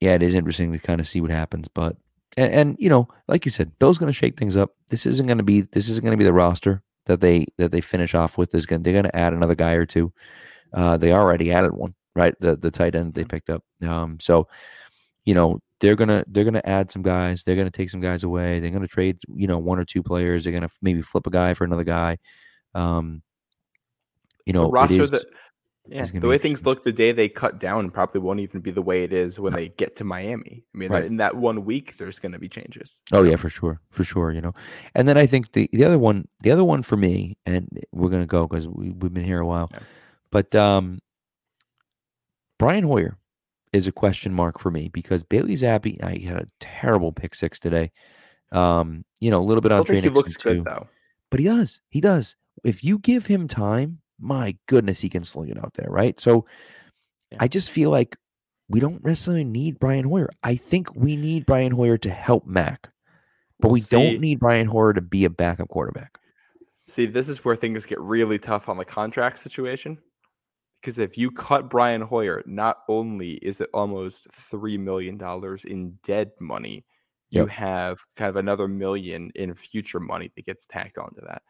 [0.00, 1.96] yeah, it is interesting to kind of see what happens, but,
[2.36, 4.74] and, and you know, like you said, Bill's going to shake things up.
[4.88, 7.72] This isn't going to be, this isn't going to be the roster that they, that
[7.72, 8.54] they finish off with.
[8.54, 10.12] Is going they're going to add another guy or two.
[10.72, 12.34] Uh, they already added one, right?
[12.38, 13.64] The, the tight end they picked up.
[13.82, 14.46] Um, so,
[15.28, 17.42] you know, they're gonna they're gonna add some guys.
[17.42, 18.60] They're gonna take some guys away.
[18.60, 20.42] They're gonna trade, you know, one or two players.
[20.42, 22.16] They're gonna maybe flip a guy for another guy.
[22.74, 23.22] Um,
[24.46, 25.26] you know, The roster is, that
[25.84, 28.80] yeah, the way things look the day they cut down probably won't even be the
[28.80, 30.64] way it is when they get to Miami.
[30.74, 31.04] I mean, Right.
[31.04, 33.02] in that one week, there's going to be changes.
[33.12, 34.32] Oh yeah, for sure, for sure.
[34.32, 34.54] You know,
[34.94, 38.08] and then I think the the other one, the other one for me, and we're
[38.08, 39.80] gonna go because we, we've been here a while, Yeah.
[40.30, 41.00] but um,
[42.58, 43.18] Brian Hoyer
[43.72, 47.58] is a question mark for me because Bailey Zappe, I had a terrible pick six
[47.58, 47.90] today.
[48.52, 50.54] Um, you know, a little bit on Trey he looks too.
[50.56, 50.86] good though.
[51.30, 51.80] but he does.
[51.90, 52.36] He does.
[52.64, 56.18] If you give him time, my goodness, he can sling it out there, right?
[56.18, 56.46] So
[57.30, 57.38] Yeah.
[57.40, 58.16] I just feel like
[58.68, 60.30] we don't necessarily need Brian Hoyer.
[60.42, 62.90] I think we need Brian Hoyer to help Mac,
[63.60, 63.96] but we see.
[63.96, 66.18] don't need Brian Hoyer to be a backup quarterback.
[66.86, 69.98] See, this is where things get really tough on the contract situation.
[70.80, 75.20] Because if you cut Brian Hoyer, not only is it almost $3 million
[75.66, 76.84] in dead money,
[77.30, 81.42] you have kind of another million in future money that gets tacked onto that.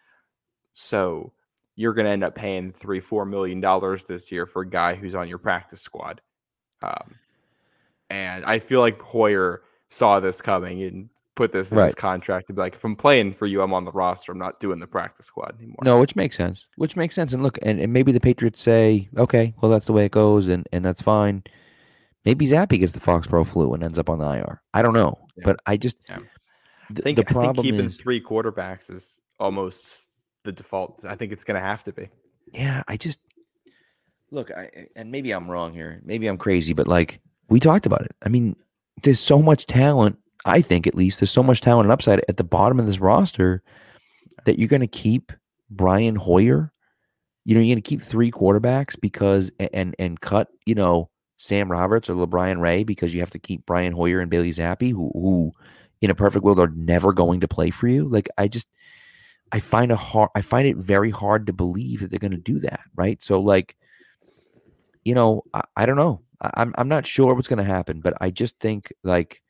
[0.73, 1.33] So
[1.77, 4.95] you're going to end up paying three, four million dollars this year for a guy
[4.95, 6.21] who's on your practice squad.
[6.83, 7.15] Um,
[8.11, 12.53] and I feel like Hoyer saw this coming and put this in his contract to
[12.53, 14.33] be like, if I'm playing for you, I'm on the roster.
[14.33, 15.79] I'm not doing the practice squad anymore.
[15.85, 16.67] No, which makes sense.
[16.77, 17.33] Which makes sense.
[17.33, 20.49] And look, and, and maybe the Patriots say, okay, well, that's the way it goes,
[20.49, 21.45] and, and that's fine.
[22.25, 24.61] Maybe Zappe gets the Foxborough flu and ends up on the IR.
[24.75, 25.17] I don't know.
[25.37, 25.45] Yeah.
[25.45, 26.17] But I just, Yeah.
[26.17, 26.29] th-
[26.99, 30.05] I think, the I think problem keeping is, three quarterbacks is almost
[30.45, 31.05] the default.
[31.07, 32.09] I think it's going to have to be.
[32.53, 33.21] yeah, I just,
[34.33, 36.03] look, I, and maybe I'm wrong here.
[36.05, 38.15] Maybe I'm crazy, but like, we talked about it.
[38.25, 38.57] I mean,
[39.05, 42.37] there's so much talent, I think at least, there's so much talent and upside at
[42.37, 43.63] the bottom of this roster
[44.45, 45.33] that you're going to keep
[45.69, 46.73] Brian Hoyer.
[47.45, 51.71] You know, you're going to keep three quarterbacks because, and, and cut, you know, Sam
[51.71, 55.11] Roberts or LaBryan Ray because you have to keep Brian Hoyer and Bailey Zappe, who,
[55.15, 55.53] who
[56.01, 58.09] in a perfect world are never going to play for you.
[58.09, 58.69] Like, I just,
[59.51, 62.37] I find a hard, I find it very hard to believe that they're going to
[62.37, 62.81] do that.
[62.95, 63.23] Right.
[63.25, 63.77] So, like,
[65.05, 66.23] you know, I, I don't know.
[66.41, 69.41] I, I'm I'm not sure what's going to happen, but I just think like,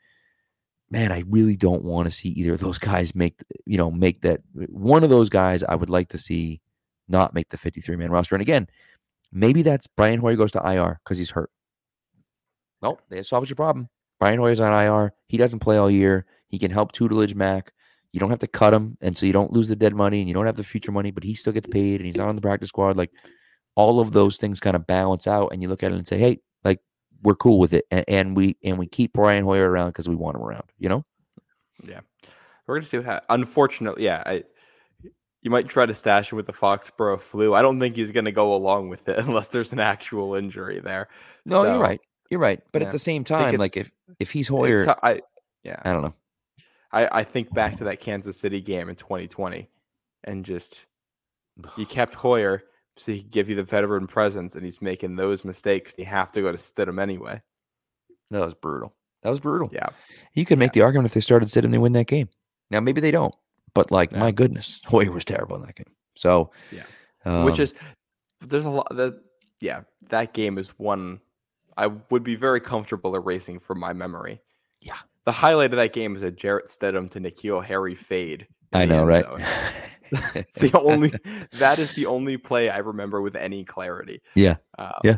[0.91, 4.23] man, I really don't want to see either of those guys make you know make
[4.23, 5.63] that one of those guys.
[5.63, 6.61] I would like to see
[7.09, 8.35] not make the 53 man roster.
[8.35, 8.69] And again,
[9.33, 11.51] maybe that's Brian Hoyer goes to IR because he's hurt.
[12.81, 13.89] Well, that solves your problem.
[14.21, 15.13] Brian Hoyer's on IR.
[15.29, 16.27] He doesn't play all year.
[16.49, 17.73] He can help tutelage Mac.
[18.13, 20.29] You don't have to cut him, and so you don't lose the dead money, and
[20.29, 22.35] you don't have the future money, but he still gets paid, and he's not on
[22.37, 22.97] the practice squad.
[22.97, 23.11] Like
[23.75, 26.19] all of those things kind of balance out, and you look at it and say,
[26.19, 26.41] "Hey,
[27.23, 30.17] we're cool with it," and, and we and we keep Brian Hoyer around because we
[30.17, 30.65] want him around.
[30.79, 31.05] You know?
[31.87, 32.01] Yeah,
[32.67, 33.27] we're going to see what happens.
[33.29, 34.45] Unfortunately, yeah, I,
[35.43, 37.55] you might try to stash him with the Foxborough flu.
[37.55, 40.81] I don't think he's going to go along with it unless there's an actual injury
[40.81, 41.09] there.
[41.47, 42.01] No, So, you're right.
[42.31, 42.61] You're right.
[42.73, 45.21] But yeah, at the same time, like if if he's Hoyer, tou- I,
[45.63, 46.15] yeah, I don't know.
[46.93, 49.69] I, I think back to that Kansas City game in 2020
[50.25, 50.87] and just
[51.77, 52.65] you kept Hoyer
[52.99, 55.95] so he could give you the veteran presence and he's making those mistakes.
[55.99, 57.41] You have to go to Stidham anyway.
[58.31, 58.95] That was brutal.
[59.23, 59.71] That was brutal.
[59.73, 59.89] Yeah.
[60.35, 62.29] You could make the argument if they started sitting, they win that game.
[62.71, 63.35] Now maybe they don't,
[63.75, 64.21] but like Yeah.
[64.21, 65.93] my goodness, Hoyer was terrible in that game.
[66.17, 67.45] So Yeah.
[67.45, 67.75] Which um, is
[68.41, 69.21] there's a lot that
[69.61, 71.21] yeah, that game is one
[71.77, 74.41] I would be very comfortable erasing from my memory.
[74.81, 74.99] Yeah.
[75.25, 78.49] The highlight of that game is a Jarrett Stidham to N'Keal Harry fade.
[78.73, 79.25] I know, right?
[80.35, 81.13] it's the only
[81.59, 84.23] that is the only play I remember with any clarity.
[84.35, 84.57] Yeah.
[84.79, 85.17] Um, Yeah.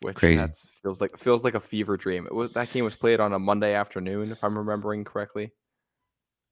[0.00, 0.36] Which Crazy.
[0.36, 2.26] that's feels like feels like a fever dream.
[2.26, 5.52] It was that game was played on a Monday afternoon, if I'm remembering correctly.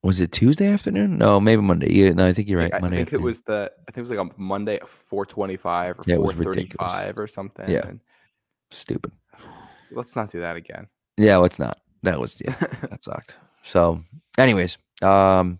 [0.02, 1.18] was it Tuesday afternoon?
[1.18, 1.92] No, maybe Monday.
[1.92, 2.74] Yeah, no, I think you're I right.
[2.74, 5.98] I Monday think it was the I think it was like a Monday at 425
[5.98, 7.68] or Yeah, 435 or something.
[7.68, 7.86] Yeah.
[7.88, 8.00] and
[8.70, 9.12] stupid.
[9.90, 10.86] let's not do that again.
[11.18, 11.78] Yeah, let's not.
[12.04, 13.36] That was yeah, that sucked.
[13.66, 14.02] So,
[14.38, 15.58] anyways, um,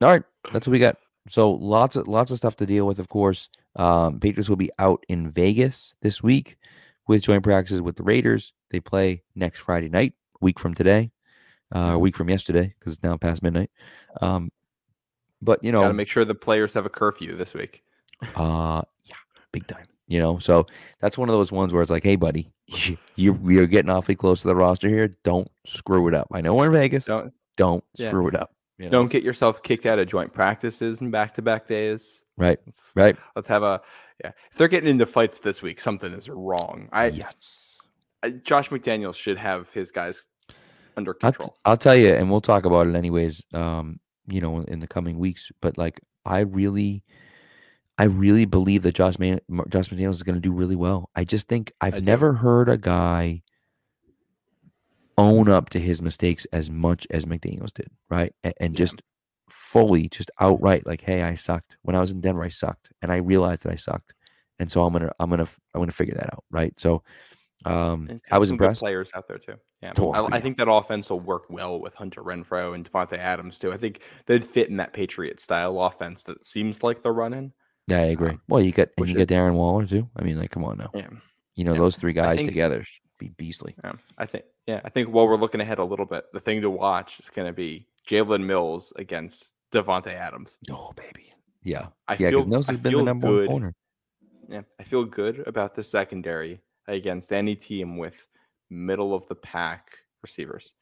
[0.00, 0.22] all right,
[0.52, 0.96] that's what we got.
[1.28, 2.98] So lots of lots of stuff to deal with.
[2.98, 6.56] Of course, um, Patriots will be out in Vegas this week
[7.06, 8.52] with joint practices with the Raiders.
[8.70, 11.10] They play next Friday night, week from today,
[11.70, 13.70] uh, week from yesterday because it's now past midnight.
[14.20, 14.50] Um,
[15.40, 17.82] but you know, Got to make sure the players have a curfew this week.
[18.36, 19.14] uh, yeah,
[19.52, 19.86] big time.
[20.08, 20.66] You know, so
[21.00, 22.50] that's one of those ones where it's like, hey, buddy,
[23.16, 25.16] you you're getting awfully close to the roster here.
[25.22, 26.28] Don't screw it up.
[26.32, 27.04] I know we're in Vegas.
[27.04, 28.08] Don't Don't Yeah.
[28.08, 28.52] screw it up.
[28.78, 28.90] You know?
[28.90, 32.24] don't get yourself kicked out of joint practices and back to back days.
[32.36, 32.58] Right.
[32.66, 33.16] Let's, Right.
[33.36, 33.80] let's have a
[34.22, 34.32] yeah.
[34.50, 36.88] If they're getting into fights this week, something is wrong.
[36.92, 37.78] I, yes.
[38.22, 40.28] I Josh McDaniels should have his guys
[40.96, 41.56] under I'll, t- control.
[41.64, 43.42] I'll tell you, and we'll talk about it anyways.
[43.52, 43.98] Um,
[44.28, 45.50] you know, in the coming weeks.
[45.60, 47.02] But like, I really,
[47.98, 51.10] I really believe that Josh Man, Josh McDaniels is going to do really well.
[51.16, 53.41] I just think I've never heard a guy
[55.18, 58.34] own up to his mistakes as much as McDaniels did, right?
[58.44, 58.78] And, and Yeah.
[58.78, 59.02] just
[59.50, 62.44] fully, just outright, like, hey, I sucked when I was in Denver.
[62.44, 64.14] I sucked, and I realized that I sucked,
[64.58, 66.78] and so I'm gonna, I'm gonna, I'm gonna figure that out, right?
[66.80, 67.02] So,
[67.64, 68.80] um, I was impressed.
[68.80, 69.54] players out there too.
[69.82, 73.18] Yeah, Oh, I, I think that offense will work well with Hunter Renfrow and Davante
[73.18, 73.72] Adams too.
[73.72, 77.52] I think they'd fit in that Patriot style offense that seems like they're running.
[77.88, 78.30] Yeah, I agree.
[78.30, 80.08] Um, well, you got and you get Darren Waller too.
[80.16, 80.90] I mean, like, come on now.
[80.94, 81.08] Yeah,
[81.56, 81.78] You know, Yeah.
[81.80, 82.84] those three guys together
[83.22, 83.74] be beastly.
[83.82, 83.92] yeah.
[84.18, 84.44] I think.
[84.66, 87.28] Yeah, I think while we're looking ahead a little bit, the thing to watch is
[87.30, 90.56] going to be Jalen Mills against Davante Adams.
[90.70, 91.32] Oh, baby.
[91.64, 91.88] Yeah.
[92.06, 93.48] I yeah, feel Mills I has been the number good.
[93.48, 93.74] one corner.
[94.48, 98.28] Yeah, I feel good about the secondary against any team with
[98.70, 99.90] middle of the pack
[100.22, 100.74] receivers.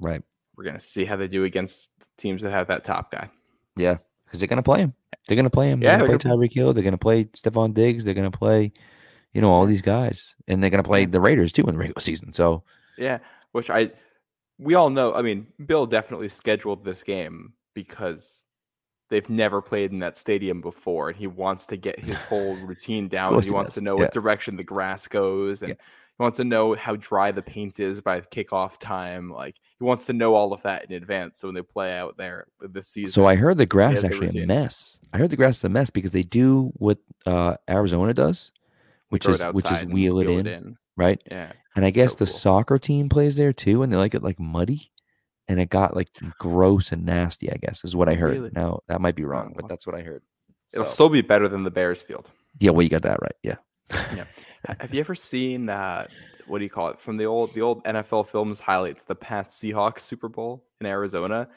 [0.00, 0.22] Right.
[0.56, 3.30] We're gonna see how they do against teams that have that top guy.
[3.76, 3.98] Yeah.
[4.24, 4.94] Because they're gonna play him.
[5.26, 5.82] They're gonna play him.
[5.82, 6.72] Yeah, They're they're gonna play Tyreek Hill.
[6.72, 8.04] They're gonna play Stefon Diggs.
[8.04, 8.72] They're gonna play,
[9.32, 10.34] you know, all these guys.
[10.48, 12.32] And they're gonna play the Raiders too in the regular season.
[12.32, 12.62] So
[12.98, 13.18] Yeah,
[13.52, 13.90] which I
[14.58, 15.14] we all know.
[15.14, 18.44] I mean, Bill definitely scheduled this game because
[19.10, 23.08] they've never played in that stadium before, and he wants to get his whole routine
[23.08, 23.34] down.
[23.40, 24.04] He he wants to know yeah.
[24.04, 25.74] what direction the grass goes, and Yeah.
[26.18, 29.30] he wants to know how dry the paint is by the kickoff time.
[29.30, 32.16] Like he wants to know all of that in advance, so when they play out
[32.16, 33.10] there this season.
[33.10, 34.98] so I heard the grass the actually a mess.
[35.12, 38.52] I heard the grass is a mess because they do what uh Arizona does,
[39.12, 41.20] which is which is outside and wheel it in, right?
[41.30, 42.34] Yeah, And I guess so the cool.
[42.38, 44.90] soccer team plays there too, and they like it like muddy.
[45.48, 46.08] And it got like
[46.38, 48.32] gross and nasty, I guess, is what I heard.
[48.38, 48.50] Really?
[48.54, 50.22] Now that might be wrong, Oh, but that's what I heard.
[50.72, 52.30] it'll So- still be better than the Bears field.
[52.60, 53.36] yeah, well, you got that right.
[53.42, 53.56] Yeah.
[54.66, 56.06] Ha- Have you ever seen uh,
[56.46, 59.58] what do you call it from the old the old NFL films highlights the Pats
[59.60, 61.48] Seahawks Super Bowl in Arizona?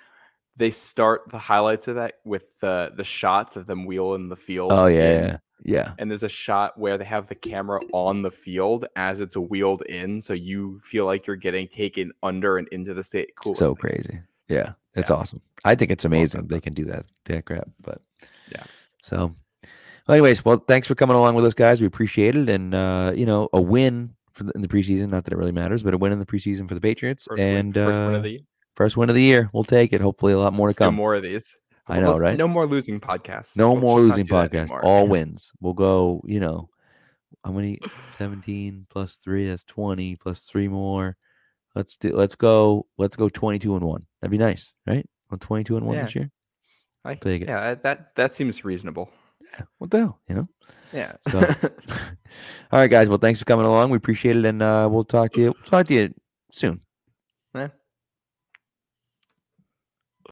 [0.57, 4.71] They start the highlights of that with the the shots of them wheeling the field.
[4.71, 5.93] Oh yeah, in, yeah, yeah.
[5.99, 9.81] And there's a shot where they have the camera on the field as it's wheeled
[9.83, 13.31] in, so you feel like you're getting taken under and into the state.
[13.35, 13.55] Cool.
[13.55, 14.19] So crazy.
[14.47, 15.15] Yeah, it's Yeah.
[15.17, 15.41] awesome.
[15.65, 16.49] I think it's amazing stuff.
[16.49, 17.67] they can do that that crap.
[17.81, 18.01] But
[18.51, 18.63] Yeah.
[19.03, 19.35] So,
[20.07, 21.81] well, anyways, well, thanks for coming along with us, guys.
[21.81, 25.09] We appreciate it, and uh, you know, a win for the, in the preseason.
[25.09, 27.43] Not that it really matters, but a win in the preseason for the Patriots, First,
[27.43, 28.39] win, and first uh, win of the year.
[28.75, 29.49] First win of the year.
[29.53, 30.01] We'll take it.
[30.01, 30.95] Hopefully, a lot more to Let's do come.
[30.95, 31.55] more of these.
[31.87, 32.37] I know, Let's- right?
[32.37, 33.57] No more losing podcasts.
[33.57, 34.71] No Let's more losing podcasts.
[34.83, 35.51] All wins.
[35.61, 36.23] We'll go.
[36.25, 36.69] You know,
[37.43, 37.79] how many?
[38.11, 39.47] Seventeen plus three.
[39.47, 40.15] That's twenty.
[40.15, 41.15] Plus three more.
[41.75, 42.15] Let's do.
[42.15, 42.87] Let's go.
[42.97, 44.05] Let's go twenty-two and one.
[44.21, 45.07] That'd be nice, right?
[45.31, 46.03] On twenty-two and one Yeah.
[46.05, 46.31] this year.
[47.03, 47.47] I, Take it.
[47.49, 49.11] yeah, that that seems reasonable.
[49.53, 49.65] Yeah.
[49.77, 50.19] What the hell?
[50.27, 50.47] You know.
[50.91, 51.13] Yeah.
[51.27, 51.39] So-
[52.71, 53.07] All right, guys.
[53.09, 53.91] Well, thanks for coming along.
[53.91, 55.53] We appreciate it, and uh, we'll talk to you.
[55.65, 56.13] Talk to you
[56.51, 56.81] soon.
[57.53, 57.67] Yeah.